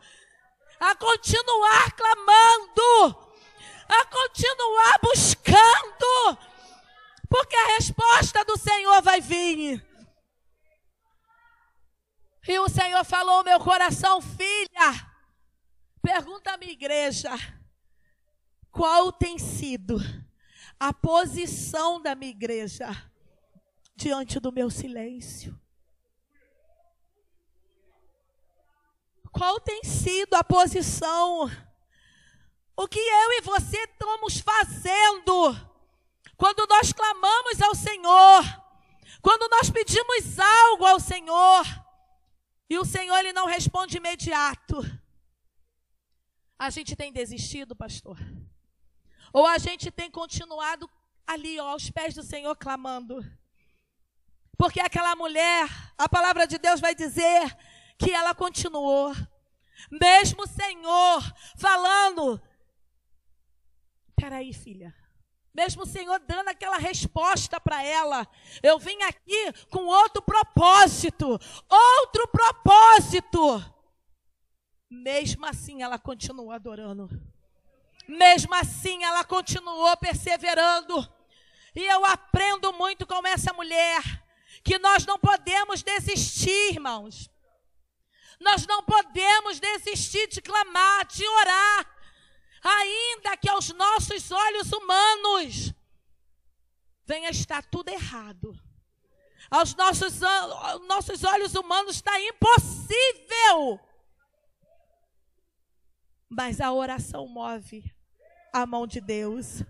a 0.81 0.95
continuar 0.95 1.93
clamando, 1.93 3.29
a 3.89 4.05
continuar 4.05 4.99
buscando, 5.03 6.39
porque 7.29 7.57
a 7.57 7.75
resposta 7.77 8.45
do 8.45 8.57
Senhor 8.57 9.03
vai 9.03 9.21
vir. 9.21 9.85
E 12.47 12.59
o 12.59 12.69
Senhor 12.69 13.05
falou 13.05 13.45
meu 13.45 13.61
coração, 13.61 14.21
filha, 14.23 15.09
pergunta 16.01 16.53
à 16.53 16.57
minha 16.57 16.73
igreja, 16.73 17.31
qual 18.71 19.13
tem 19.13 19.39
sido 19.39 19.99
a 20.79 20.93
posição 20.93 22.01
da 22.01 22.15
minha 22.15 22.31
igreja 22.31 22.89
diante 23.97 24.39
do 24.39 24.53
meu 24.53 24.71
silêncio? 24.71 25.59
Qual 29.33 29.61
tem 29.61 29.83
sido 29.85 30.35
a 30.35 30.45
posição? 30.45 31.51
O 32.77 32.89
que 32.89 32.99
eu 32.99 33.33
e 33.33 33.41
você 33.43 33.77
estamos 33.77 34.39
fazendo 34.39 35.55
quando 36.37 36.67
nós 36.69 36.93
clamamos 36.93 37.61
ao 37.61 37.75
Senhor? 37.75 38.43
Quando 39.21 39.49
nós 39.51 39.69
pedimos 39.71 40.39
algo 40.39 40.85
ao 40.85 41.01
Senhor 41.01 41.65
e 42.71 42.79
o 42.79 42.85
Senhor 42.85 43.17
ele 43.19 43.33
não 43.33 43.47
responde 43.47 43.97
imediato. 43.97 44.81
A 46.59 46.71
gente 46.71 46.95
tem 46.95 47.13
desistido, 47.13 47.75
pastor? 47.75 48.19
Ou 49.33 49.47
a 49.47 49.59
gente 49.59 49.91
tem 49.91 50.11
continuado 50.11 50.89
ali, 51.27 51.59
ó, 51.61 51.69
aos 51.69 51.91
pés 51.91 52.15
do 52.15 52.23
Senhor 52.23 52.57
clamando? 52.57 53.25
Porque 54.57 54.81
aquela 54.81 55.15
mulher, 55.15 55.69
a 55.97 56.09
palavra 56.09 56.47
de 56.47 56.59
Deus 56.59 56.81
vai 56.81 56.95
dizer 56.95 57.57
que 57.99 58.11
ela 58.11 58.35
continuou. 58.35 59.15
Mesmo 59.91 60.43
o 60.43 60.49
Senhor 60.49 61.23
falando. 61.57 62.41
Peraí, 64.17 64.53
filha. 64.53 64.95
Mesmo 65.55 65.83
o 65.83 65.87
Senhor 65.87 66.19
dando 66.21 66.49
aquela 66.49 66.77
resposta 66.77 67.61
para 67.61 67.83
ela. 67.83 68.27
Eu 68.63 68.79
vim 68.79 69.01
aqui 69.03 69.53
com 69.71 69.87
outro 69.87 70.23
propósito. 70.23 71.39
Outro 71.69 72.29
propósito. 72.29 73.41
Mesmo 74.91 75.47
assim, 75.47 75.83
ela 75.83 75.99
continuou 75.99 76.51
adorando. 76.51 77.09
Mesmo 78.09 78.55
assim, 78.55 79.05
ela 79.05 79.23
continuou 79.23 79.95
perseverando. 79.99 81.07
E 81.75 81.85
eu 81.85 82.03
aprendo 82.07 82.73
muito 82.73 83.07
com 83.07 83.25
essa 83.27 83.53
mulher. 83.53 84.03
Que 84.65 84.79
nós 84.79 85.05
não 85.05 85.19
podemos 85.19 85.83
desistir, 85.83 86.73
irmãos. 86.73 87.31
Nós 88.41 88.67
não 88.67 88.83
podemos 88.83 89.61
desistir 89.61 90.27
de 90.29 90.41
clamar, 90.41 91.07
de 91.07 91.27
orar. 91.29 91.97
Ainda 92.65 93.37
que 93.37 93.49
aos 93.49 93.69
nossos 93.75 94.31
olhos 94.33 94.73
humanos 94.73 95.75
venha 97.05 97.29
estar 97.29 97.63
tudo 97.67 97.91
errado. 97.91 98.59
Aos 99.51 99.75
nossos, 99.75 100.23
aos 100.23 100.87
nossos 100.89 101.25
olhos 101.25 101.55
humanos 101.55 101.97
está 101.97 102.19
impossível. 102.21 103.79
Mas 106.29 106.61
a 106.61 106.73
oração 106.73 107.27
move 107.27 107.98
a 108.53 108.67
mão 108.67 108.87
de 108.87 109.01
Deus. 109.01 109.63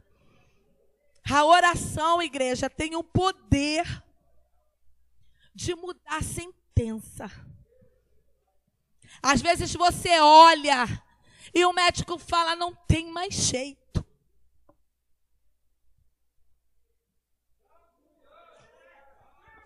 A 1.30 1.44
oração, 1.44 2.22
igreja, 2.22 2.70
tem 2.70 2.96
o 2.96 3.04
poder 3.04 4.02
de 5.54 5.74
mudar 5.74 6.18
a 6.18 6.22
sentença. 6.22 7.30
Às 9.22 9.42
vezes 9.42 9.74
você 9.74 10.20
olha 10.20 10.86
e 11.54 11.64
o 11.64 11.72
médico 11.72 12.18
fala: 12.18 12.54
não 12.56 12.74
tem 12.74 13.10
mais 13.10 13.34
jeito. 13.34 14.04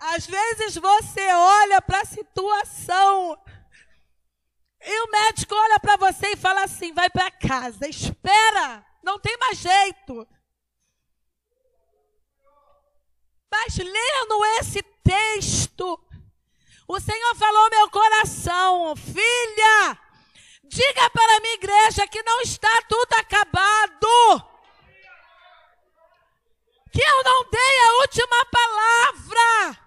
Às 0.01 0.27
vezes 0.27 0.77
você 0.77 1.33
olha 1.33 1.81
para 1.81 2.01
a 2.01 2.05
situação 2.05 3.39
e 4.85 5.01
o 5.05 5.11
médico 5.13 5.55
olha 5.55 5.79
para 5.79 5.97
você 5.97 6.33
e 6.33 6.37
fala 6.37 6.65
assim: 6.65 6.93
vai 6.93 7.09
para 7.09 7.31
casa, 7.31 7.87
espera, 7.87 8.85
não 9.03 9.19
tem 9.19 9.37
mais 9.39 9.59
jeito. 9.59 10.27
Mas 13.51 13.77
lendo 13.77 14.45
esse 14.59 14.83
texto, 15.05 16.01
o 16.89 17.01
Senhor 17.01 17.35
falou 17.37 17.65
ao 17.65 17.71
meu 17.71 17.91
coração, 17.91 18.97
filha, 18.97 19.99
diga 20.65 21.11
para 21.11 21.37
a 21.37 21.41
minha 21.41 21.55
igreja 21.55 22.07
que 22.09 22.23
não 22.23 22.41
está 22.41 22.83
tudo 22.89 23.13
acabado. 23.15 24.53
Que 26.93 27.03
eu 27.03 27.25
não 27.25 27.51
dei 27.51 27.81
a 27.81 27.93
última 28.01 28.47
palavra. 28.47 29.83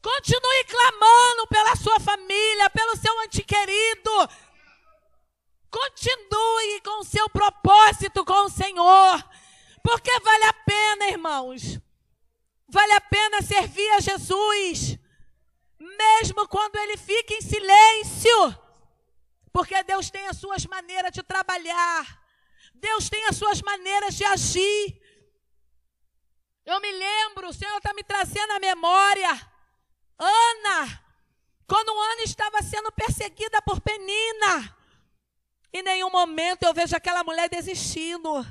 Continue 0.00 0.64
clamando 0.64 1.46
pela 1.48 1.76
sua 1.76 1.98
família, 2.00 2.70
pelo 2.70 2.96
seu 2.96 3.18
antequerido. 3.20 4.28
Continue 5.70 6.80
com 6.82 7.00
o 7.00 7.04
seu 7.04 7.28
propósito 7.28 8.24
com 8.24 8.44
o 8.44 8.50
Senhor. 8.50 9.24
Porque 9.82 10.20
vale 10.20 10.44
a 10.44 10.52
pena, 10.52 11.06
irmãos. 11.08 11.80
Vale 12.68 12.92
a 12.92 13.00
pena 13.00 13.37
servir 13.52 13.90
a 13.92 14.00
Jesus. 14.00 14.98
Mesmo 15.78 16.46
quando 16.48 16.76
ele 16.76 16.96
fica 16.96 17.34
em 17.34 17.40
silêncio. 17.40 18.38
Porque 19.52 19.82
Deus 19.82 20.10
tem 20.10 20.26
as 20.28 20.36
suas 20.36 20.66
maneiras 20.66 21.12
de 21.12 21.22
trabalhar. 21.22 22.02
Deus 22.74 23.08
tem 23.08 23.24
as 23.26 23.36
suas 23.36 23.60
maneiras 23.62 24.14
de 24.14 24.24
agir. 24.24 24.82
Eu 26.64 26.80
me 26.80 26.92
lembro, 26.92 27.48
o 27.48 27.52
Senhor 27.52 27.78
está 27.78 27.92
me 27.94 28.04
trazendo 28.04 28.52
a 28.52 28.60
memória 28.60 29.32
Ana, 30.18 31.04
quando 31.66 31.90
Ana 31.90 32.22
estava 32.22 32.60
sendo 32.60 32.90
perseguida 32.90 33.62
por 33.62 33.80
Penina, 33.80 34.76
em 35.72 35.82
nenhum 35.82 36.10
momento 36.10 36.64
eu 36.64 36.74
vejo 36.74 36.96
aquela 36.96 37.22
mulher 37.22 37.48
desistindo. 37.48 38.44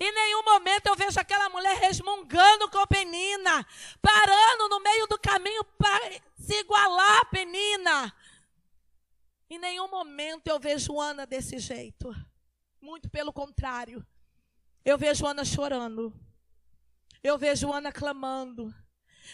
Em 0.00 0.12
nenhum 0.12 0.44
momento 0.44 0.86
eu 0.86 0.94
vejo 0.94 1.18
aquela 1.18 1.48
mulher 1.48 1.76
resmungando 1.78 2.70
com 2.70 2.86
Penina, 2.86 3.66
parando 4.00 4.68
no 4.68 4.78
meio 4.80 5.08
do 5.08 5.18
caminho 5.18 5.64
para 5.76 6.20
se 6.36 6.54
igualar 6.60 7.22
a 7.22 7.24
Penina. 7.24 8.14
Em 9.50 9.58
nenhum 9.58 9.88
momento 9.88 10.46
eu 10.46 10.60
vejo 10.60 11.00
Ana 11.00 11.26
desse 11.26 11.58
jeito. 11.58 12.14
Muito 12.80 13.10
pelo 13.10 13.32
contrário. 13.32 14.06
Eu 14.84 14.96
vejo 14.96 15.26
Ana 15.26 15.44
chorando. 15.44 16.14
Eu 17.22 17.36
vejo 17.36 17.72
Ana 17.72 17.90
clamando. 17.90 18.72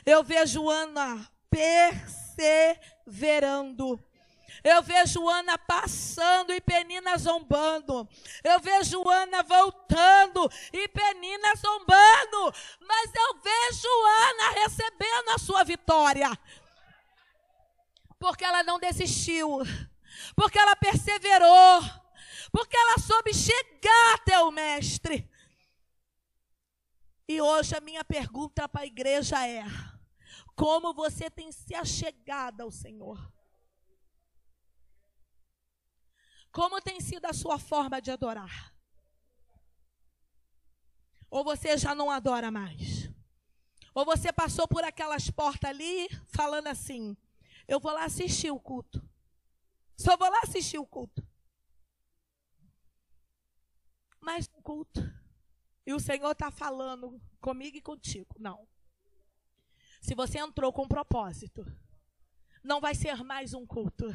Eu 0.06 0.24
vejo 0.24 0.70
Ana 0.70 1.30
perseverando. 1.50 4.02
Eu 4.62 4.82
vejo 4.82 5.28
Ana 5.28 5.58
passando 5.58 6.52
e 6.52 6.60
Penina 6.60 7.16
zombando. 7.18 8.08
Eu 8.42 8.60
vejo 8.60 9.06
Ana 9.08 9.42
voltando 9.42 10.50
e 10.72 10.88
Penina 10.88 11.54
zombando. 11.56 12.54
Mas 12.80 13.12
eu 13.14 13.40
vejo 13.40 13.88
Ana 14.30 14.50
recebendo 14.62 15.28
a 15.30 15.38
sua 15.38 15.64
vitória. 15.64 16.30
Porque 18.18 18.44
ela 18.44 18.62
não 18.62 18.78
desistiu. 18.78 19.58
Porque 20.34 20.58
ela 20.58 20.76
perseverou. 20.76 21.82
Porque 22.50 22.76
ela 22.76 22.98
soube 22.98 23.34
chegar 23.34 24.14
até 24.14 24.38
o 24.40 24.50
Mestre. 24.50 25.28
E 27.28 27.40
hoje 27.40 27.74
a 27.74 27.80
minha 27.80 28.04
pergunta 28.04 28.68
para 28.68 28.82
a 28.82 28.86
igreja 28.86 29.46
é: 29.46 29.64
como 30.54 30.94
você 30.94 31.30
tem 31.30 31.50
se 31.50 31.74
achegado 31.74 32.62
ao 32.62 32.70
Senhor. 32.70 33.18
Como 36.54 36.80
tem 36.80 37.00
sido 37.00 37.26
a 37.26 37.32
sua 37.32 37.58
forma 37.58 38.00
de 38.00 38.12
adorar? 38.12 38.72
Ou 41.28 41.42
você 41.42 41.76
já 41.76 41.96
não 41.96 42.12
adora 42.12 42.48
mais? 42.48 43.10
Ou 43.92 44.04
você 44.04 44.32
passou 44.32 44.68
por 44.68 44.84
aquelas 44.84 45.28
portas 45.28 45.68
ali 45.68 46.08
falando 46.28 46.68
assim: 46.68 47.16
eu 47.66 47.80
vou 47.80 47.90
lá 47.90 48.04
assistir 48.04 48.52
o 48.52 48.60
culto. 48.60 49.02
Só 49.98 50.16
vou 50.16 50.30
lá 50.30 50.42
assistir 50.44 50.78
o 50.78 50.86
culto. 50.86 51.26
Mas 54.20 54.48
o 54.54 54.62
culto. 54.62 55.00
E 55.84 55.92
o 55.92 55.98
Senhor 55.98 56.30
está 56.30 56.52
falando 56.52 57.20
comigo 57.40 57.76
e 57.76 57.82
contigo. 57.82 58.32
Não. 58.38 58.68
Se 60.00 60.14
você 60.14 60.38
entrou 60.38 60.72
com 60.72 60.86
propósito, 60.86 61.66
não 62.62 62.80
vai 62.80 62.94
ser 62.94 63.24
mais 63.24 63.54
um 63.54 63.66
culto. 63.66 64.06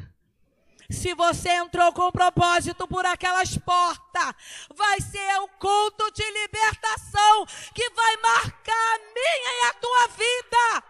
Se 0.89 1.13
você 1.13 1.49
entrou 1.49 1.91
com 1.93 2.11
propósito 2.11 2.87
por 2.87 3.05
aquelas 3.05 3.57
portas, 3.57 4.33
vai 4.75 5.01
ser 5.01 5.39
o 5.39 5.47
culto 5.47 6.11
de 6.11 6.23
libertação 6.31 7.45
que 7.73 7.89
vai 7.89 8.17
marcar 8.17 8.95
a 8.95 8.99
minha 8.99 9.53
e 9.53 9.65
a 9.69 9.73
tua 9.73 10.07
vida. 10.07 10.83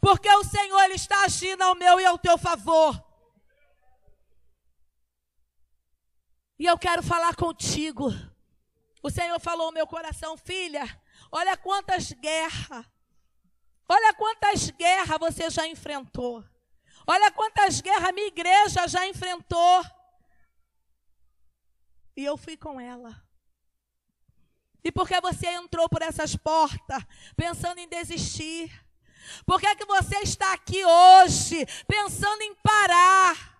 Porque 0.00 0.30
o 0.30 0.44
Senhor 0.44 0.80
ele 0.84 0.94
está 0.94 1.24
agindo 1.24 1.62
ao 1.62 1.74
meu 1.74 2.00
e 2.00 2.04
ao 2.04 2.18
teu 2.18 2.36
favor. 2.38 3.02
E 6.58 6.66
eu 6.66 6.78
quero 6.78 7.02
falar 7.02 7.34
contigo. 7.36 8.10
O 9.02 9.10
Senhor 9.10 9.40
falou 9.40 9.66
ao 9.66 9.72
meu 9.72 9.86
coração, 9.86 10.36
filha, 10.36 10.84
olha 11.32 11.56
quantas 11.56 12.12
guerras 12.12 12.86
Olha 13.92 14.14
quantas 14.14 14.70
guerras 14.70 15.18
você 15.18 15.50
já 15.50 15.66
enfrentou. 15.66 16.44
Olha 17.06 17.30
quantas 17.32 17.80
guerras 17.80 18.08
a 18.08 18.12
minha 18.12 18.28
igreja 18.28 18.86
já 18.86 19.06
enfrentou. 19.06 19.84
E 22.16 22.24
eu 22.24 22.36
fui 22.36 22.56
com 22.56 22.80
ela. 22.80 23.22
E 24.82 24.90
por 24.90 25.06
que 25.06 25.20
você 25.20 25.46
entrou 25.48 25.88
por 25.88 26.02
essas 26.02 26.36
portas 26.36 27.04
pensando 27.36 27.78
em 27.78 27.88
desistir? 27.88 28.70
Por 29.44 29.60
que, 29.60 29.66
é 29.66 29.76
que 29.76 29.84
você 29.84 30.18
está 30.18 30.52
aqui 30.52 30.84
hoje 30.84 31.66
pensando 31.86 32.42
em 32.42 32.54
parar? 32.56 33.58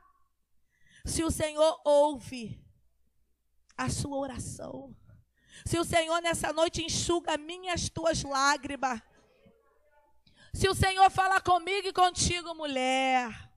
Se 1.05 1.22
o 1.22 1.31
Senhor 1.31 1.81
ouve 1.85 2.62
a 3.76 3.88
sua 3.88 4.16
oração, 4.16 4.94
se 5.64 5.79
o 5.79 5.85
Senhor 5.85 6.20
nessa 6.20 6.53
noite 6.53 6.83
enxuga 6.83 7.37
minhas 7.37 7.88
tuas 7.88 8.22
lágrimas, 8.22 9.00
se 10.52 10.68
o 10.68 10.74
Senhor 10.74 11.10
falar 11.10 11.40
comigo 11.40 11.88
e 11.88 11.92
contigo, 11.92 12.54
mulher, 12.54 13.50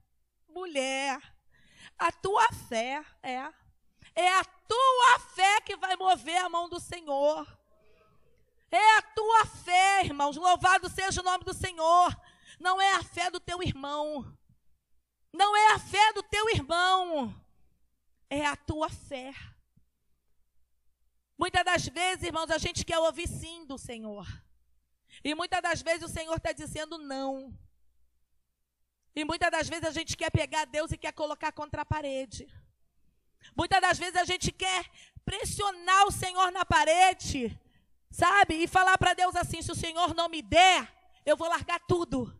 mulher, 0.48 1.20
a 1.98 2.12
tua 2.12 2.46
fé 2.68 3.04
é 3.22 3.52
é 4.14 4.28
a 4.28 4.44
tua 4.44 5.18
fé 5.34 5.60
que 5.62 5.76
vai 5.76 5.96
mover 5.96 6.38
a 6.38 6.48
mão 6.48 6.68
do 6.68 6.78
Senhor. 6.78 7.46
É 8.70 8.96
a 8.98 9.02
tua 9.02 9.46
fé, 9.46 10.04
irmãos. 10.04 10.36
Louvado 10.36 10.88
seja 10.88 11.20
o 11.20 11.24
nome 11.24 11.44
do 11.44 11.52
Senhor. 11.52 12.16
Não 12.60 12.80
é 12.80 12.92
a 12.94 13.02
fé 13.02 13.30
do 13.30 13.40
teu 13.40 13.62
irmão. 13.62 14.36
Não 15.32 15.56
é 15.56 15.72
a 15.72 15.78
fé 15.78 16.12
do 16.12 16.22
teu 16.22 16.48
irmão. 16.50 17.34
É 18.30 18.46
a 18.46 18.56
tua 18.56 18.88
fé. 18.88 19.34
Muitas 21.36 21.64
das 21.64 21.88
vezes, 21.88 22.24
irmãos, 22.24 22.50
a 22.50 22.58
gente 22.58 22.84
quer 22.84 22.98
ouvir 22.98 23.28
sim 23.28 23.66
do 23.66 23.76
Senhor. 23.76 24.26
E 25.24 25.34
muitas 25.34 25.62
das 25.62 25.80
vezes 25.80 26.02
o 26.04 26.12
Senhor 26.12 26.36
está 26.36 26.52
dizendo 26.52 26.98
não. 26.98 27.58
E 29.16 29.24
muitas 29.24 29.50
das 29.50 29.68
vezes 29.68 29.84
a 29.84 29.90
gente 29.90 30.16
quer 30.16 30.30
pegar 30.30 30.66
Deus 30.66 30.92
e 30.92 30.98
quer 30.98 31.12
colocar 31.12 31.50
contra 31.50 31.82
a 31.82 31.86
parede. 31.86 32.46
Muitas 33.56 33.80
das 33.80 33.98
vezes 33.98 34.16
a 34.16 34.24
gente 34.24 34.52
quer 34.52 34.84
pressionar 35.24 36.06
o 36.06 36.10
Senhor 36.10 36.50
na 36.52 36.64
parede, 36.64 37.58
sabe? 38.10 38.62
E 38.62 38.68
falar 38.68 38.98
para 38.98 39.14
Deus 39.14 39.34
assim: 39.34 39.62
se 39.62 39.72
o 39.72 39.74
Senhor 39.74 40.14
não 40.14 40.28
me 40.28 40.42
der, 40.42 40.92
eu 41.24 41.36
vou 41.36 41.48
largar 41.48 41.80
tudo. 41.86 42.38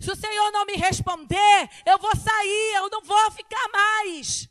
Se 0.00 0.10
o 0.10 0.16
Senhor 0.16 0.52
não 0.52 0.66
me 0.66 0.74
responder, 0.74 1.70
eu 1.86 1.98
vou 1.98 2.14
sair, 2.14 2.74
eu 2.74 2.90
não 2.90 3.00
vou 3.00 3.30
ficar 3.30 3.68
mais. 3.68 4.50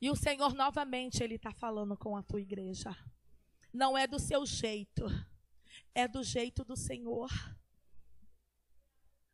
E 0.00 0.10
o 0.10 0.16
Senhor 0.16 0.52
novamente 0.54 1.22
ele 1.22 1.36
está 1.36 1.52
falando 1.52 1.96
com 1.96 2.16
a 2.16 2.22
tua 2.22 2.40
igreja. 2.40 2.94
Não 3.72 3.96
é 3.96 4.06
do 4.06 4.18
seu 4.18 4.44
jeito, 4.44 5.06
é 5.94 6.06
do 6.06 6.22
jeito 6.22 6.64
do 6.64 6.76
Senhor. 6.76 7.30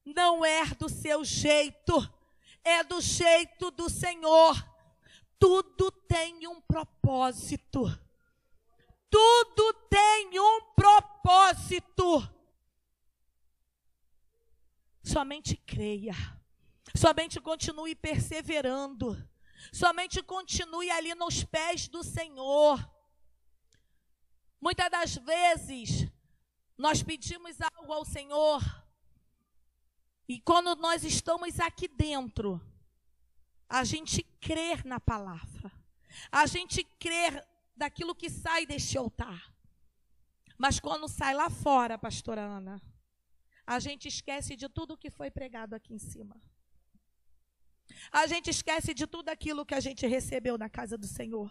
Não 0.05 0.44
é 0.44 0.64
do 0.74 0.88
seu 0.88 1.24
jeito, 1.24 1.94
é 2.64 2.83
do 2.85 3.01
jeito 3.01 3.70
do 3.70 3.90
Senhor. 3.90 4.55
Tudo 5.38 5.90
tem 5.90 6.46
um 6.46 6.61
propósito. 6.61 7.85
Tudo 9.11 9.72
tem 9.88 10.38
um 10.38 10.72
propósito. 10.74 12.29
Somente 15.03 15.57
creia. 15.57 16.14
Somente 16.94 17.40
continue 17.40 17.94
perseverando. 17.94 19.16
Somente 19.72 20.22
continue 20.22 20.90
ali 20.90 21.14
nos 21.14 21.44
pés 21.44 21.88
do 21.88 22.03
Senhor. 22.03 22.79
Muitas 24.61 24.90
das 24.90 25.16
vezes, 25.16 26.09
nós 26.77 27.03
pedimos 27.03 27.57
algo 27.61 27.92
ao 27.92 28.05
Senhor, 28.05 28.62
e 30.29 30.40
quando 30.40 30.75
nós 30.77 31.05
estamos 31.05 31.59
aqui 31.59 31.88
dentro, 31.88 32.61
a 33.68 33.83
gente 33.85 34.23
crer 34.40 34.85
na 34.85 35.01
palavra, 35.01 35.73
a 36.31 36.47
gente 36.47 36.85
crer 36.99 37.47
daquilo 37.77 38.14
que 38.14 38.29
sai 38.29 38.66
deste 38.66 38.99
altar. 38.99 39.55
Mas 40.59 40.81
quando 40.81 41.09
sai 41.09 41.35
lá 41.35 41.49
fora, 41.49 41.97
pastora 41.97 42.42
Ana, 42.42 42.83
a 43.64 43.79
gente 43.79 44.09
esquece 44.09 44.57
de 44.57 44.68
tudo 44.68 44.97
que 44.97 45.11
foi 45.11 45.31
pregado 45.31 45.75
aqui 45.75 45.94
em 45.94 45.99
cima. 45.99 46.37
A 48.11 48.27
gente 48.27 48.51
esquece 48.51 48.92
de 48.92 49.07
tudo 49.07 49.29
aquilo 49.29 49.64
que 49.64 49.75
a 49.75 49.81
gente 49.81 50.07
recebeu 50.07 50.59
na 50.59 50.68
casa 50.68 50.99
do 50.99 51.07
Senhor. 51.07 51.51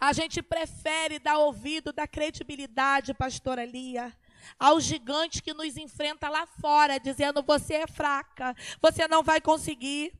A 0.00 0.12
gente 0.12 0.42
prefere 0.42 1.18
dar 1.18 1.38
ouvido, 1.38 1.92
dar 1.92 2.06
credibilidade, 2.06 3.14
pastora 3.14 3.64
Lia, 3.64 4.16
ao 4.58 4.80
gigante 4.80 5.42
que 5.42 5.54
nos 5.54 5.76
enfrenta 5.76 6.28
lá 6.28 6.46
fora, 6.46 6.98
dizendo: 6.98 7.42
você 7.42 7.74
é 7.74 7.86
fraca, 7.86 8.54
você 8.80 9.06
não 9.08 9.22
vai 9.22 9.40
conseguir. 9.40 10.12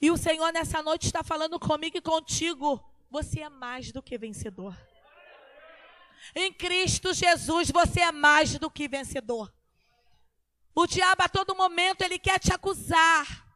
E 0.00 0.10
o 0.10 0.16
Senhor 0.16 0.52
nessa 0.52 0.82
noite 0.82 1.06
está 1.06 1.22
falando 1.22 1.58
comigo 1.58 1.98
e 1.98 2.02
contigo: 2.02 2.82
você 3.10 3.40
é 3.40 3.48
mais 3.48 3.92
do 3.92 4.02
que 4.02 4.16
vencedor. 4.16 4.76
Em 6.34 6.52
Cristo 6.52 7.12
Jesus, 7.12 7.70
você 7.70 8.00
é 8.00 8.12
mais 8.12 8.58
do 8.58 8.70
que 8.70 8.88
vencedor. 8.88 9.52
O 10.74 10.86
diabo 10.86 11.22
a 11.22 11.28
todo 11.28 11.56
momento 11.56 12.02
ele 12.02 12.18
quer 12.18 12.38
te 12.38 12.52
acusar. 12.52 13.49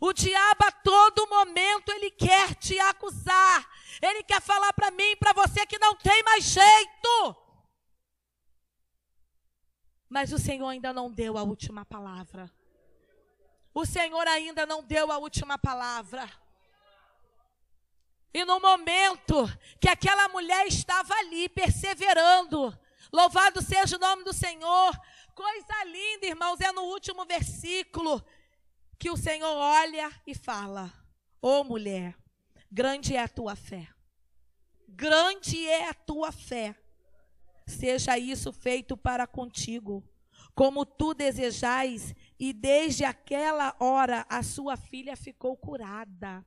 O 0.00 0.12
diabo 0.12 0.64
a 0.64 0.72
todo 0.72 1.28
momento 1.28 1.90
ele 1.90 2.10
quer 2.10 2.54
te 2.54 2.78
acusar. 2.78 3.68
Ele 4.00 4.22
quer 4.22 4.40
falar 4.40 4.72
para 4.72 4.90
mim, 4.90 5.16
para 5.16 5.32
você 5.32 5.66
que 5.66 5.78
não 5.78 5.94
tem 5.96 6.22
mais 6.22 6.44
jeito. 6.44 7.36
Mas 10.08 10.32
o 10.32 10.38
Senhor 10.38 10.68
ainda 10.68 10.92
não 10.92 11.10
deu 11.10 11.38
a 11.38 11.42
última 11.42 11.84
palavra. 11.84 12.50
O 13.74 13.86
Senhor 13.86 14.26
ainda 14.28 14.66
não 14.66 14.82
deu 14.82 15.10
a 15.10 15.18
última 15.18 15.58
palavra. 15.58 16.30
E 18.34 18.44
no 18.44 18.60
momento 18.60 19.46
que 19.80 19.88
aquela 19.88 20.28
mulher 20.28 20.66
estava 20.66 21.14
ali 21.14 21.48
perseverando, 21.48 22.76
louvado 23.12 23.62
seja 23.62 23.96
o 23.96 24.00
nome 24.00 24.24
do 24.24 24.32
Senhor, 24.32 24.98
Coisa 25.34 25.84
linda, 25.84 26.26
irmãos, 26.26 26.60
é 26.60 26.70
no 26.72 26.82
último 26.82 27.24
versículo 27.24 28.22
que 29.02 29.10
o 29.10 29.16
Senhor 29.16 29.52
olha 29.52 30.12
e 30.24 30.32
fala: 30.32 30.92
Ô 31.42 31.48
oh, 31.48 31.64
mulher, 31.64 32.16
grande 32.70 33.16
é 33.16 33.20
a 33.20 33.26
tua 33.26 33.56
fé. 33.56 33.88
Grande 34.86 35.66
é 35.66 35.88
a 35.88 35.92
tua 35.92 36.30
fé. 36.30 36.76
Seja 37.66 38.16
isso 38.16 38.52
feito 38.52 38.96
para 38.96 39.26
contigo, 39.26 40.08
como 40.54 40.86
tu 40.86 41.14
desejais, 41.14 42.14
e 42.38 42.52
desde 42.52 43.04
aquela 43.04 43.74
hora 43.80 44.24
a 44.28 44.40
sua 44.44 44.76
filha 44.76 45.16
ficou 45.16 45.56
curada. 45.56 46.46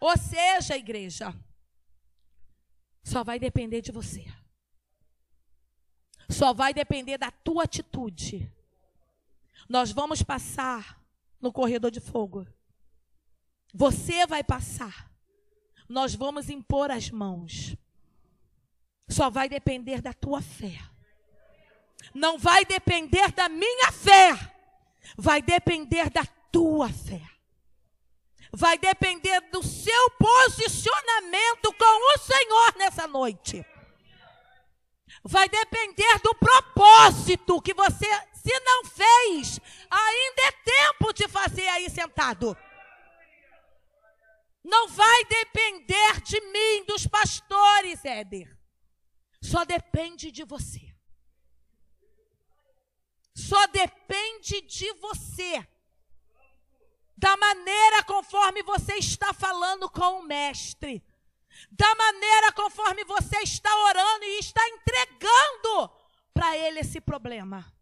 Ou 0.00 0.18
seja, 0.18 0.76
igreja, 0.76 1.32
só 3.04 3.22
vai 3.22 3.38
depender 3.38 3.80
de 3.80 3.92
você 3.92 4.26
só 6.28 6.54
vai 6.54 6.72
depender 6.72 7.18
da 7.18 7.30
tua 7.30 7.64
atitude. 7.64 8.50
Nós 9.68 9.92
vamos 9.92 10.22
passar 10.22 11.01
no 11.42 11.52
corredor 11.52 11.90
de 11.90 12.00
fogo. 12.00 12.46
Você 13.74 14.26
vai 14.26 14.42
passar. 14.44 15.10
Nós 15.88 16.14
vamos 16.14 16.48
impor 16.48 16.90
as 16.90 17.10
mãos. 17.10 17.76
Só 19.08 19.28
vai 19.28 19.48
depender 19.48 20.00
da 20.00 20.14
tua 20.14 20.40
fé. 20.40 20.78
Não 22.14 22.38
vai 22.38 22.64
depender 22.64 23.32
da 23.32 23.48
minha 23.48 23.92
fé. 23.92 24.30
Vai 25.16 25.42
depender 25.42 26.08
da 26.08 26.24
tua 26.50 26.88
fé. 26.88 27.20
Vai 28.52 28.78
depender 28.78 29.40
do 29.50 29.62
seu 29.62 30.10
posicionamento 30.10 31.72
com 31.76 32.14
o 32.14 32.18
Senhor 32.18 32.76
nessa 32.78 33.06
noite 33.06 33.66
vai 35.24 35.48
depender 35.48 36.18
do 36.22 36.34
propósito 36.34 37.60
que 37.62 37.74
você, 37.74 38.06
se 38.42 38.60
não 38.60 38.84
fez, 38.84 39.60
ainda 39.90 40.42
é 40.42 40.52
tempo 40.52 41.12
de 41.12 41.28
fazer 41.28 41.68
aí 41.68 41.88
sentado. 41.88 42.56
Não 44.64 44.88
vai 44.88 45.24
depender 45.24 46.20
de 46.22 46.40
mim, 46.40 46.84
dos 46.86 47.06
pastores, 47.06 48.04
Éder. 48.04 48.56
Só 49.40 49.64
depende 49.64 50.30
de 50.30 50.44
você. 50.44 50.94
Só 53.34 53.66
depende 53.68 54.60
de 54.62 54.92
você. 54.94 55.66
Da 57.16 57.36
maneira 57.36 58.02
conforme 58.04 58.62
você 58.62 58.94
está 58.94 59.32
falando 59.32 59.88
com 59.90 60.20
o 60.20 60.22
mestre 60.22 61.04
da 61.70 61.94
maneira 61.94 62.52
conforme 62.52 63.04
você 63.04 63.38
está 63.38 63.74
orando 63.84 64.24
e 64.24 64.38
está 64.38 64.66
entregando 64.68 65.90
para 66.32 66.56
Ele 66.56 66.80
esse 66.80 67.00
problema. 67.00 67.72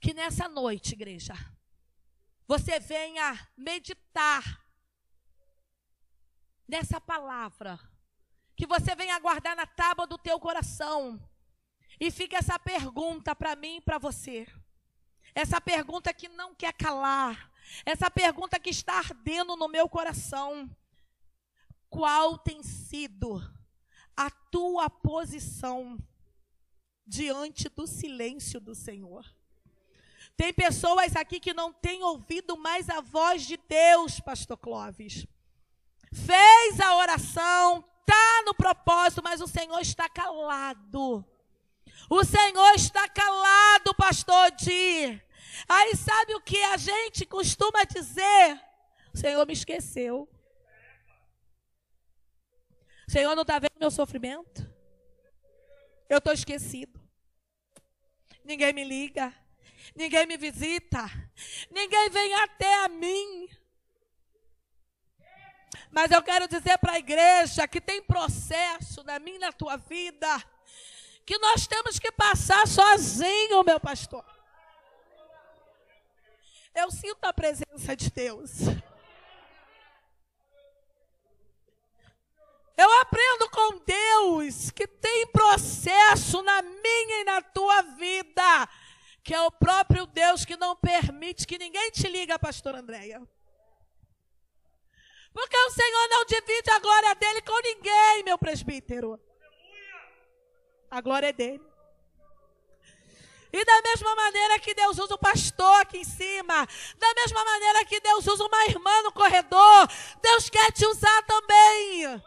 Que 0.00 0.12
nessa 0.12 0.48
noite, 0.48 0.92
igreja, 0.92 1.34
você 2.46 2.78
venha 2.78 3.48
meditar 3.56 4.64
nessa 6.68 7.00
palavra, 7.00 7.78
que 8.56 8.66
você 8.66 8.94
venha 8.94 9.18
guardar 9.18 9.56
na 9.56 9.66
tábua 9.66 10.06
do 10.06 10.18
teu 10.18 10.38
coração. 10.38 11.20
E 11.98 12.10
fica 12.10 12.36
essa 12.36 12.58
pergunta 12.58 13.34
para 13.34 13.56
mim 13.56 13.76
e 13.76 13.80
para 13.80 13.98
você. 13.98 14.46
Essa 15.34 15.60
pergunta 15.60 16.14
que 16.14 16.28
não 16.28 16.54
quer 16.54 16.72
calar, 16.72 17.50
essa 17.84 18.10
pergunta 18.10 18.58
que 18.58 18.70
está 18.70 18.98
ardendo 18.98 19.56
no 19.56 19.68
meu 19.68 19.88
coração: 19.88 20.70
qual 21.88 22.38
tem 22.38 22.62
sido 22.62 23.40
a 24.16 24.30
tua 24.30 24.88
posição 24.88 25.98
diante 27.06 27.68
do 27.68 27.86
silêncio 27.86 28.60
do 28.60 28.74
Senhor? 28.74 29.35
Tem 30.36 30.52
pessoas 30.52 31.16
aqui 31.16 31.40
que 31.40 31.54
não 31.54 31.72
têm 31.72 32.02
ouvido 32.02 32.56
mais 32.58 32.90
a 32.90 33.00
voz 33.00 33.46
de 33.46 33.56
Deus, 33.56 34.20
Pastor 34.20 34.58
Clóvis. 34.58 35.26
Fez 36.12 36.80
a 36.80 36.96
oração, 36.96 37.82
está 38.00 38.42
no 38.44 38.54
propósito, 38.54 39.22
mas 39.22 39.40
o 39.40 39.46
Senhor 39.46 39.80
está 39.80 40.08
calado. 40.08 41.24
O 42.10 42.22
Senhor 42.22 42.74
está 42.74 43.08
calado, 43.08 43.94
pastor 43.94 44.50
Di. 44.52 45.20
Aí 45.68 45.96
sabe 45.96 46.34
o 46.34 46.40
que 46.40 46.62
a 46.64 46.76
gente 46.76 47.24
costuma 47.24 47.84
dizer? 47.84 48.60
O 49.14 49.16
Senhor 49.16 49.46
me 49.46 49.54
esqueceu. 49.54 50.28
O 53.08 53.10
Senhor 53.10 53.34
não 53.34 53.42
está 53.42 53.58
vendo 53.58 53.78
meu 53.80 53.90
sofrimento? 53.90 54.70
Eu 56.08 56.18
estou 56.18 56.32
esquecido. 56.32 57.00
Ninguém 58.44 58.72
me 58.72 58.84
liga. 58.84 59.34
Ninguém 59.94 60.26
me 60.26 60.36
visita. 60.36 61.10
Ninguém 61.70 62.10
vem 62.10 62.34
até 62.34 62.84
a 62.84 62.88
mim. 62.88 63.48
Mas 65.90 66.10
eu 66.10 66.22
quero 66.22 66.48
dizer 66.48 66.78
para 66.78 66.92
a 66.92 66.98
igreja 66.98 67.68
que 67.68 67.80
tem 67.80 68.02
processo 68.02 69.02
na 69.04 69.18
minha 69.18 69.36
e 69.36 69.40
na 69.40 69.52
tua 69.52 69.76
vida 69.76 70.44
que 71.26 71.38
nós 71.38 71.66
temos 71.66 71.98
que 71.98 72.12
passar 72.12 72.68
sozinho, 72.68 73.64
meu 73.64 73.80
pastor. 73.80 74.24
Eu 76.72 76.88
sinto 76.90 77.24
a 77.24 77.32
presença 77.32 77.96
de 77.96 78.10
Deus. 78.10 78.60
Eu 82.76 83.00
aprendo 83.00 83.50
com 83.50 83.78
Deus 83.78 84.70
que 84.70 84.86
tem 84.86 85.26
processo 85.28 86.42
na 86.42 86.62
minha 86.62 87.20
e 87.22 87.24
na 87.24 87.42
tua 87.42 87.82
vida, 87.82 88.68
que 89.26 89.34
é 89.34 89.42
o 89.42 89.50
próprio 89.50 90.06
Deus 90.06 90.44
que 90.44 90.56
não 90.56 90.76
permite 90.76 91.48
que 91.48 91.58
ninguém 91.58 91.90
te 91.90 92.06
liga, 92.06 92.38
pastor 92.38 92.76
Andréia. 92.76 93.20
Porque 95.32 95.56
o 95.56 95.70
Senhor 95.70 96.08
não 96.10 96.24
divide 96.24 96.70
a 96.70 96.78
glória 96.78 97.12
dele 97.16 97.42
com 97.42 97.60
ninguém, 97.60 98.22
meu 98.22 98.38
presbítero. 98.38 99.20
A 100.88 101.00
glória 101.00 101.26
é 101.26 101.32
dele. 101.32 101.60
E 103.52 103.64
da 103.64 103.82
mesma 103.82 104.14
maneira 104.14 104.60
que 104.60 104.72
Deus 104.74 104.96
usa 104.96 105.14
o 105.16 105.18
pastor 105.18 105.80
aqui 105.80 105.98
em 105.98 106.04
cima, 106.04 106.64
da 106.96 107.14
mesma 107.14 107.44
maneira 107.44 107.84
que 107.84 107.98
Deus 107.98 108.28
usa 108.28 108.44
uma 108.44 108.64
irmã 108.66 109.02
no 109.02 109.10
corredor, 109.10 109.88
Deus 110.22 110.48
quer 110.48 110.70
te 110.70 110.86
usar 110.86 111.22
também. 111.24 112.22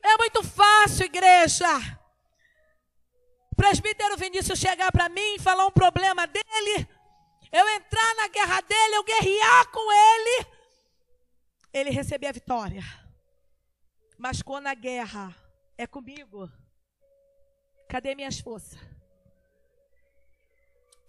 É 0.00 0.16
muito 0.16 0.44
fácil, 0.44 1.06
igreja. 1.06 1.97
Presbítero 3.58 4.16
Vinícius 4.16 4.60
chegar 4.60 4.92
para 4.92 5.08
mim 5.08 5.34
e 5.34 5.38
falar 5.40 5.66
um 5.66 5.70
problema 5.72 6.28
dele, 6.28 6.88
eu 7.50 7.68
entrar 7.70 8.14
na 8.14 8.28
guerra 8.28 8.60
dele, 8.60 8.94
eu 8.94 9.02
guerrear 9.02 9.68
com 9.72 9.92
ele, 9.92 10.46
ele 11.72 11.90
receber 11.90 12.28
a 12.28 12.32
vitória. 12.32 12.84
Mas 14.16 14.42
quando 14.42 14.68
a 14.68 14.74
guerra 14.74 15.34
é 15.76 15.88
comigo, 15.88 16.48
cadê 17.88 18.14
minhas 18.14 18.38
forças? 18.38 18.78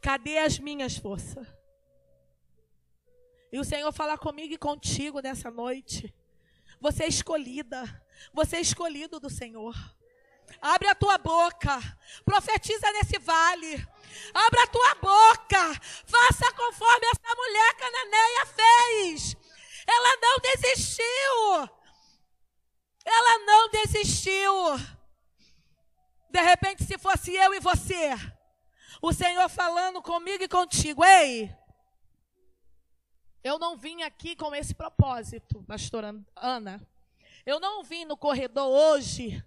Cadê 0.02 0.40
as 0.40 0.58
minhas 0.58 0.98
forças? 0.98 1.48
E 3.52 3.60
o 3.60 3.64
Senhor 3.64 3.94
falar 3.94 4.18
comigo 4.18 4.56
e 4.56 4.58
contigo 4.58 5.20
nessa 5.20 5.52
noite. 5.52 6.12
Você 6.82 7.04
é 7.04 7.08
escolhida. 7.08 7.84
Você 8.34 8.58
é 8.58 8.62
escolhido 8.62 9.20
do 9.20 9.30
Senhor. 9.30 9.76
Abre 10.62 10.88
a 10.88 10.96
tua 10.96 11.18
boca. 11.18 11.80
Profetiza 12.26 12.92
nesse 12.94 13.18
vale. 13.20 13.76
Abra 14.34 14.64
a 14.64 14.68
tua 14.68 14.96
boca. 14.96 15.82
Faça 16.06 16.54
conforme 16.54 17.06
essa 17.08 17.36
mulher 17.36 17.74
cananeia 17.76 18.46
fez. 18.46 19.36
Ela 19.88 20.18
não 20.22 20.40
desistiu. 20.40 21.70
Ela 23.06 23.40
não 23.40 23.70
desistiu. 23.70 24.54
De 26.30 26.42
repente, 26.42 26.84
se 26.84 26.98
fosse 26.98 27.34
eu 27.34 27.54
e 27.56 27.60
você, 27.60 28.12
o 29.02 29.12
Senhor 29.12 29.50
falando 29.50 30.02
comigo 30.02 30.44
e 30.44 30.48
contigo, 30.48 31.04
ei, 31.04 31.52
eu 33.44 33.58
não 33.58 33.78
vim 33.78 34.04
aqui 34.04 34.36
com 34.36 34.54
esse 34.54 34.76
propósito, 34.76 35.64
pastora 35.64 36.14
Ana. 36.36 36.80
Eu 37.46 37.60
não 37.60 37.84
vim 37.84 38.06
no 38.06 38.18
corredor 38.18 38.68
hoje 38.68 39.44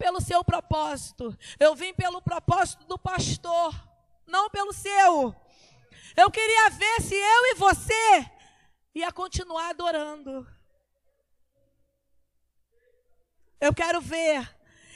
pelo 0.00 0.18
seu 0.18 0.42
propósito. 0.42 1.36
Eu 1.58 1.74
vim 1.74 1.92
pelo 1.92 2.22
propósito 2.22 2.86
do 2.86 2.98
pastor, 2.98 3.74
não 4.26 4.48
pelo 4.48 4.72
seu. 4.72 5.36
Eu 6.16 6.30
queria 6.30 6.70
ver 6.70 7.02
se 7.02 7.14
eu 7.14 7.46
e 7.50 7.54
você 7.56 8.30
ia 8.94 9.12
continuar 9.12 9.68
adorando. 9.68 10.46
Eu 13.60 13.74
quero 13.74 14.00
ver 14.00 14.48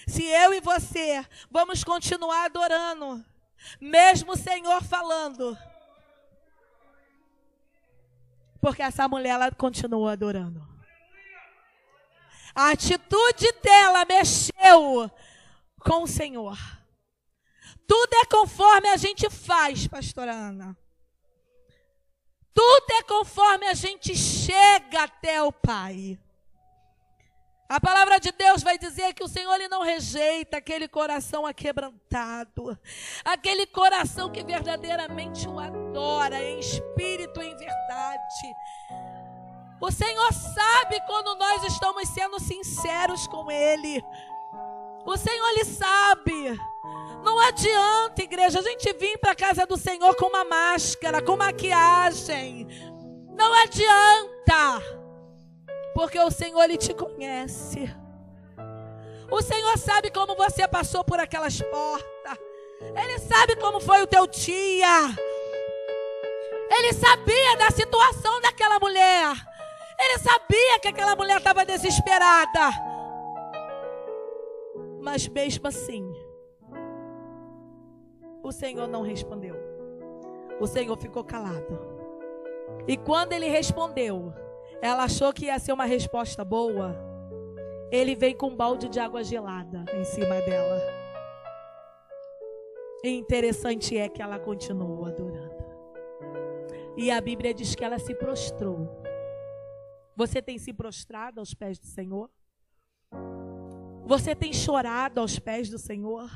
se 0.09 0.25
eu 0.25 0.55
e 0.55 0.61
você 0.63 1.25
vamos 1.51 1.85
continuar 1.85 2.47
adorando, 2.47 3.23
mesmo 3.79 4.33
o 4.33 4.39
Senhor 4.39 4.83
falando. 4.83 5.57
Porque 8.59 8.81
essa 8.81 9.07
mulher 9.07 9.35
ela 9.35 9.51
continuou 9.51 10.09
adorando. 10.09 10.74
A 12.55 12.71
atitude 12.71 13.53
dela 13.63 14.05
mexeu 14.05 15.11
com 15.81 16.05
o 16.05 16.09
Senhor. 16.09 16.57
Tudo 17.87 18.15
é 18.15 18.25
conforme 18.27 18.89
a 18.89 18.97
gente 18.97 19.29
faz, 19.29 19.87
pastora 19.87 20.33
Ana. 20.33 20.77
Tudo 22.55 22.87
é 22.93 23.03
conforme 23.03 23.67
a 23.67 23.75
gente 23.75 24.15
chega 24.15 25.03
até 25.03 25.43
o 25.43 25.51
Pai. 25.51 26.19
A 27.69 27.81
palavra 27.81 28.21
de 28.21 28.31
Deus 28.31 28.63
vai 28.63 28.79
dizer 28.79 29.15
que 29.15 29.25
o 29.25 29.29
Senhor 29.29 29.55
ele 29.55 29.69
não 29.69 29.83
rejeita 29.83 30.59
aquele 30.59 30.87
coração 30.87 31.45
aquebrantado, 31.45 32.79
aquele 33.25 33.67
coração 33.67 34.31
que 34.31 34.45
verdadeiramente 34.45 35.49
o 35.49 35.59
adora 35.59 36.41
em 36.43 36.61
espírito 36.61 37.43
e 37.43 37.47
em 37.47 37.57
verdade. 37.57 38.55
O 39.85 39.93
Senhor 39.93 40.33
sabe 40.33 40.99
quando 41.07 41.35
nós 41.35 41.63
estamos 41.65 42.09
sendo 42.09 42.41
sinceros 42.41 43.27
com 43.27 43.51
Ele. 43.51 44.03
O 45.05 45.15
Senhor 45.15 45.47
Ele 45.51 45.65
sabe. 45.67 46.59
Não 47.23 47.39
adianta, 47.39 48.23
igreja, 48.23 48.61
a 48.61 48.63
gente 48.63 48.91
vir 48.95 49.19
para 49.19 49.33
a 49.33 49.37
casa 49.37 49.67
do 49.67 49.77
Senhor 49.77 50.17
com 50.17 50.29
uma 50.29 50.43
máscara, 50.43 51.21
com 51.21 51.37
maquiagem. 51.37 52.67
Não 53.37 53.53
adianta. 53.53 54.83
Porque 55.93 56.19
o 56.19 56.31
Senhor 56.31 56.63
Ele 56.63 56.79
te 56.79 56.95
conhece. 56.95 57.95
O 59.31 59.43
Senhor 59.43 59.77
sabe 59.77 60.11
como 60.11 60.35
você 60.35 60.67
passou 60.67 61.05
por 61.05 61.21
aquelas 61.21 61.61
portas. 61.61 62.39
Ele 62.81 63.19
sabe 63.19 63.55
como 63.57 63.81
foi 63.81 64.01
o 64.01 64.07
teu 64.07 64.27
dia. 64.27 65.15
Ele 66.71 66.93
sabia 66.95 67.57
da 67.59 67.71
situação 67.71 68.41
daquela 68.41 68.79
mulher. 68.79 69.54
Ele 69.99 70.19
sabia 70.19 70.81
que 70.81 70.89
aquela 70.89 71.17
mulher 71.17 71.39
estava 71.39 71.65
desesperada. 71.65 72.71
Mas 75.01 75.29
mesmo 75.29 75.69
assim, 75.69 76.13
o 78.43 78.51
Senhor 78.51 78.87
não 78.87 79.03
respondeu. 79.03 79.57
O 80.61 80.67
Senhor 80.67 80.97
ficou 80.97 81.25
calado. 81.25 81.79
E 82.87 82.97
quando 82.97 83.33
ele 83.33 83.49
respondeu, 83.49 84.33
ela 84.81 85.05
achou 85.05 85.33
que 85.33 85.47
ia 85.47 85.59
ser 85.59 85.73
uma 85.73 85.85
resposta 85.85 86.45
boa. 86.45 86.95
Ele 87.91 88.15
veio 88.15 88.37
com 88.37 88.49
um 88.49 88.57
balde 88.57 88.89
de 88.89 88.99
água 88.99 89.23
gelada 89.23 89.85
em 89.95 90.05
cima 90.05 90.41
dela. 90.43 90.81
E 93.03 93.11
interessante 93.11 93.97
é 93.97 94.09
que 94.09 94.23
ela 94.23 94.39
continuou 94.39 95.05
adorando. 95.05 95.65
E 96.97 97.11
a 97.11 97.21
Bíblia 97.21 97.53
diz 97.53 97.75
que 97.75 97.85
ela 97.85 97.99
se 97.99 98.15
prostrou 98.15 98.89
você 100.17 100.41
tem 100.41 100.59
se 100.59 100.73
prostrado 100.73 101.41
aos 101.41 101.55
pés 101.55 101.79
do 101.79 101.87
Senhor? 101.87 102.31
Você 104.07 104.35
tem 104.35 104.53
chorado 104.53 105.21
aos 105.21 105.39
pés 105.39 105.69
do 105.69 105.79
Senhor? 105.79 106.31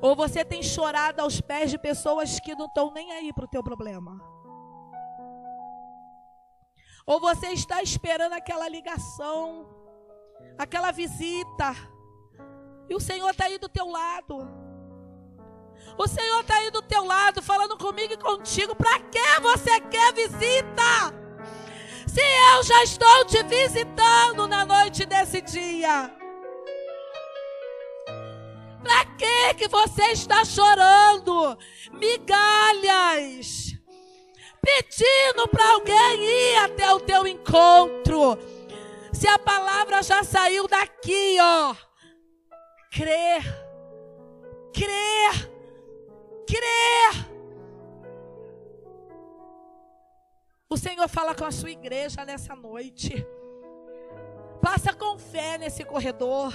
Ou 0.00 0.14
você 0.14 0.44
tem 0.44 0.62
chorado 0.62 1.20
aos 1.20 1.40
pés 1.40 1.70
de 1.70 1.78
pessoas 1.78 2.38
que 2.40 2.54
não 2.54 2.66
estão 2.66 2.92
nem 2.92 3.12
aí 3.12 3.32
para 3.32 3.44
o 3.44 3.48
teu 3.48 3.62
problema? 3.62 4.20
Ou 7.06 7.20
você 7.20 7.48
está 7.48 7.82
esperando 7.82 8.32
aquela 8.32 8.68
ligação, 8.68 9.66
aquela 10.56 10.92
visita, 10.92 11.74
e 12.88 12.94
o 12.94 13.00
Senhor 13.00 13.30
está 13.30 13.46
aí 13.46 13.58
do 13.58 13.68
teu 13.68 13.88
lado. 13.88 14.38
O 15.98 16.06
Senhor 16.06 16.40
está 16.40 16.56
aí 16.56 16.70
do 16.70 16.82
teu 16.82 17.04
lado, 17.04 17.42
falando 17.42 17.76
comigo 17.76 18.12
e 18.12 18.16
contigo. 18.16 18.74
Para 18.76 19.00
que 19.00 19.40
você 19.40 19.80
quer 19.80 20.12
visita? 20.12 21.21
Se 22.12 22.20
eu 22.20 22.62
já 22.62 22.82
estou 22.82 23.24
te 23.24 23.42
visitando 23.44 24.46
na 24.46 24.66
noite 24.66 25.06
desse 25.06 25.40
dia. 25.40 26.14
Para 28.82 29.04
que 29.16 29.54
que 29.54 29.68
você 29.68 30.02
está 30.08 30.44
chorando? 30.44 31.56
Migalhas. 31.92 33.78
Pedindo 34.60 35.48
para 35.48 35.66
alguém 35.72 36.22
ir 36.22 36.56
até 36.58 36.92
o 36.92 37.00
teu 37.00 37.26
encontro. 37.26 38.38
Se 39.10 39.26
a 39.26 39.38
palavra 39.38 40.02
já 40.02 40.22
saiu 40.22 40.68
daqui, 40.68 41.38
ó. 41.40 41.74
Crer. 42.90 43.42
Crer. 44.74 45.50
Crer. 46.46 47.31
O 50.72 50.76
Senhor 50.78 51.06
fala 51.06 51.34
com 51.34 51.44
a 51.44 51.50
sua 51.50 51.70
igreja 51.70 52.24
nessa 52.24 52.56
noite. 52.56 53.26
Passa 54.58 54.94
com 54.94 55.18
fé 55.18 55.58
nesse 55.58 55.84
corredor. 55.84 56.50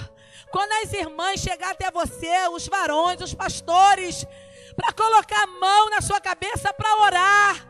Quando 0.50 0.72
as 0.72 0.92
irmãs 0.92 1.38
chegar 1.38 1.70
até 1.70 1.88
você, 1.88 2.48
os 2.48 2.66
varões, 2.66 3.20
os 3.20 3.32
pastores, 3.32 4.26
para 4.74 4.92
colocar 4.92 5.44
a 5.44 5.46
mão 5.46 5.90
na 5.90 6.00
sua 6.00 6.20
cabeça 6.20 6.72
para 6.72 7.00
orar. 7.00 7.68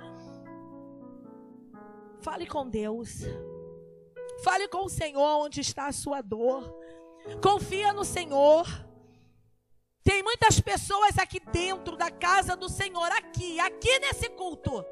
Fale 2.22 2.46
com 2.46 2.66
Deus. 2.66 3.24
Fale 4.42 4.68
com 4.68 4.86
o 4.86 4.88
Senhor 4.88 5.44
onde 5.44 5.60
está 5.60 5.88
a 5.88 5.92
sua 5.92 6.22
dor. 6.22 6.74
Confia 7.42 7.92
no 7.92 8.06
Senhor. 8.06 8.66
Tem 10.02 10.22
muitas 10.22 10.58
pessoas 10.60 11.18
aqui 11.18 11.40
dentro 11.40 11.94
da 11.94 12.10
casa 12.10 12.56
do 12.56 12.70
Senhor, 12.70 13.12
aqui, 13.12 13.60
aqui 13.60 13.98
nesse 13.98 14.30
culto 14.30 14.82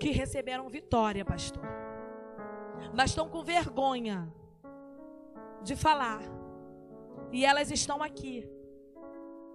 que 0.00 0.10
receberam 0.10 0.68
vitória, 0.68 1.24
pastor. 1.24 1.62
Mas 2.94 3.10
estão 3.10 3.28
com 3.28 3.44
vergonha 3.44 4.32
de 5.62 5.76
falar. 5.76 6.22
E 7.30 7.44
elas 7.44 7.70
estão 7.70 8.02
aqui. 8.02 8.48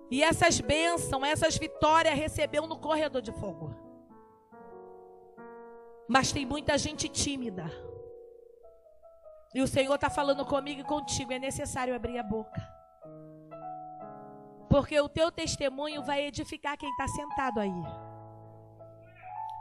E 0.09 0.23
essas 0.23 0.61
bênçãos, 0.61 1.27
essas 1.27 1.57
vitórias 1.57 2.13
recebeu 2.13 2.67
no 2.67 2.77
corredor 2.77 3.21
de 3.23 3.31
fogo. 3.31 3.73
Mas 6.07 6.31
tem 6.31 6.45
muita 6.45 6.77
gente 6.77 7.09
tímida. 7.09 7.65
E 9.53 9.61
o 9.61 9.67
Senhor 9.67 9.95
está 9.95 10.09
falando 10.09 10.45
comigo 10.45 10.81
e 10.81 10.83
contigo. 10.83 11.33
É 11.33 11.39
necessário 11.39 11.95
abrir 11.95 12.19
a 12.19 12.23
boca. 12.23 12.61
Porque 14.69 14.99
o 15.01 15.09
teu 15.09 15.31
testemunho 15.31 16.03
vai 16.03 16.27
edificar 16.27 16.77
quem 16.77 16.89
está 16.91 17.07
sentado 17.07 17.59
aí. 17.59 18.04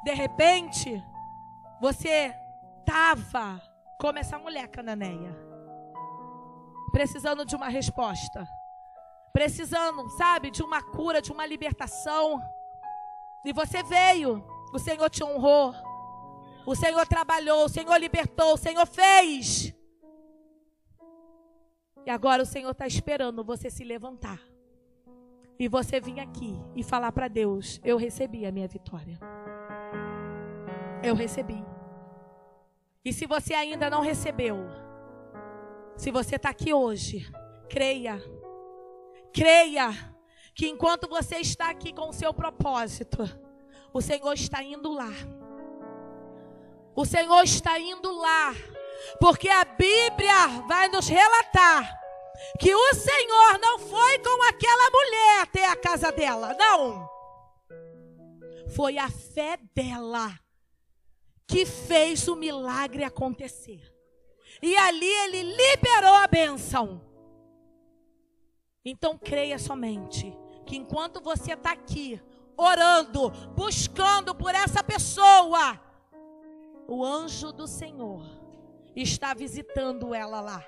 De 0.05 0.13
repente, 0.13 1.03
você 1.81 2.35
estava 2.81 3.61
como 3.99 4.19
essa 4.19 4.39
mulher 4.39 4.69
cananeia, 4.69 5.35
precisando 6.93 7.45
de 7.45 7.57
uma 7.57 7.69
resposta, 7.69 8.47
precisando, 9.33 10.09
sabe, 10.11 10.51
de 10.51 10.63
uma 10.63 10.83
cura, 10.83 11.23
de 11.23 11.33
uma 11.33 11.47
libertação. 11.47 12.39
E 13.47 13.53
você 13.53 13.83
veio, 13.83 14.45
o 14.75 14.79
Senhor 14.79 15.09
te 15.09 15.25
honrou, 15.25 15.75
o 16.67 16.75
Senhor 16.75 17.07
trabalhou, 17.07 17.65
o 17.65 17.69
Senhor 17.69 17.97
libertou, 17.97 18.55
o 18.55 18.59
Senhor 18.59 18.87
fez. 18.87 19.75
E 22.05 22.11
agora 22.11 22.43
o 22.43 22.47
Senhor 22.47 22.73
está 22.73 22.87
esperando 22.87 23.43
você 23.43 23.71
se 23.71 23.83
levantar. 23.83 24.39
E 25.59 25.67
você 25.69 25.99
vir 26.01 26.21
aqui 26.21 26.61
e 26.75 26.83
falar 26.83 27.13
para 27.13 27.29
Deus: 27.29 27.81
Eu 27.83 27.97
recebi 27.97 28.45
a 28.45 28.53
minha 28.53 28.69
vitória. 28.69 29.19
Eu 31.05 31.15
recebi. 31.15 31.63
E 33.05 33.13
se 33.13 33.27
você 33.27 33.53
ainda 33.53 33.91
não 33.91 34.01
recebeu, 34.01 34.57
se 35.97 36.11
você 36.11 36.37
está 36.37 36.49
aqui 36.49 36.73
hoje, 36.73 37.31
creia. 37.69 38.19
Creia 39.33 39.91
que 40.55 40.67
enquanto 40.67 41.09
você 41.09 41.37
está 41.37 41.69
aqui 41.69 41.93
com 41.93 42.09
o 42.09 42.13
seu 42.13 42.33
propósito, 42.33 43.19
o 43.93 44.01
Senhor 44.01 44.33
está 44.33 44.63
indo 44.63 44.91
lá. 44.93 45.11
O 46.97 47.05
Senhor 47.05 47.43
está 47.43 47.79
indo 47.79 48.11
lá 48.17 48.55
porque 49.21 49.49
a 49.49 49.65
Bíblia 49.65 50.47
vai 50.67 50.89
nos 50.89 51.09
relatar 51.09 52.01
que 52.59 52.75
o 52.75 52.95
Senhor 52.95 53.59
não 53.61 53.79
foi 53.79 54.19
com 54.21 54.49
aquela 54.49 54.91
mulher 54.91 55.43
até 55.43 55.67
a 55.67 55.77
casa 55.77 56.11
dela, 56.11 56.55
não. 56.55 57.09
Foi 58.75 58.97
a 58.97 59.11
fé 59.11 59.59
dela 59.75 60.44
que 61.47 61.67
fez 61.67 62.29
o 62.29 62.37
milagre 62.37 63.05
acontecer. 63.05 63.93
E 64.63 64.77
ali 64.77 65.07
ele 65.07 65.43
liberou 65.43 66.15
a 66.15 66.27
benção. 66.27 67.01
Então 68.85 69.19
creia 69.19 69.59
somente 69.59 70.37
que 70.67 70.77
enquanto 70.77 71.21
você 71.21 71.53
está 71.53 71.73
aqui 71.73 72.21
orando, 72.57 73.31
buscando 73.55 74.35
por 74.35 74.55
essa 74.55 74.83
pessoa, 74.83 75.81
o 76.87 77.05
anjo 77.05 77.53
do 77.53 77.67
Senhor 77.67 78.23
está 78.95 79.35
visitando 79.35 80.15
ela 80.15 80.41
lá. 80.41 80.65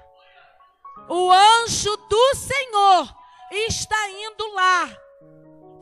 O 1.09 1.31
anjo 1.31 1.97
do 1.97 2.35
Senhor 2.35 3.15
está 3.51 4.11
indo 4.11 4.55
lá. 4.55 4.89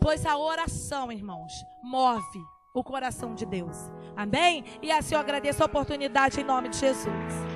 Pois 0.00 0.26
a 0.26 0.36
oração, 0.36 1.10
irmãos, 1.10 1.52
move 1.82 2.44
o 2.74 2.84
coração 2.84 3.34
de 3.34 3.46
Deus. 3.46 3.76
Amém? 4.16 4.64
E 4.82 4.90
assim 4.92 5.14
eu 5.14 5.20
agradeço 5.20 5.62
a 5.62 5.66
oportunidade 5.66 6.40
em 6.40 6.44
nome 6.44 6.68
de 6.68 6.78
Jesus. 6.78 7.53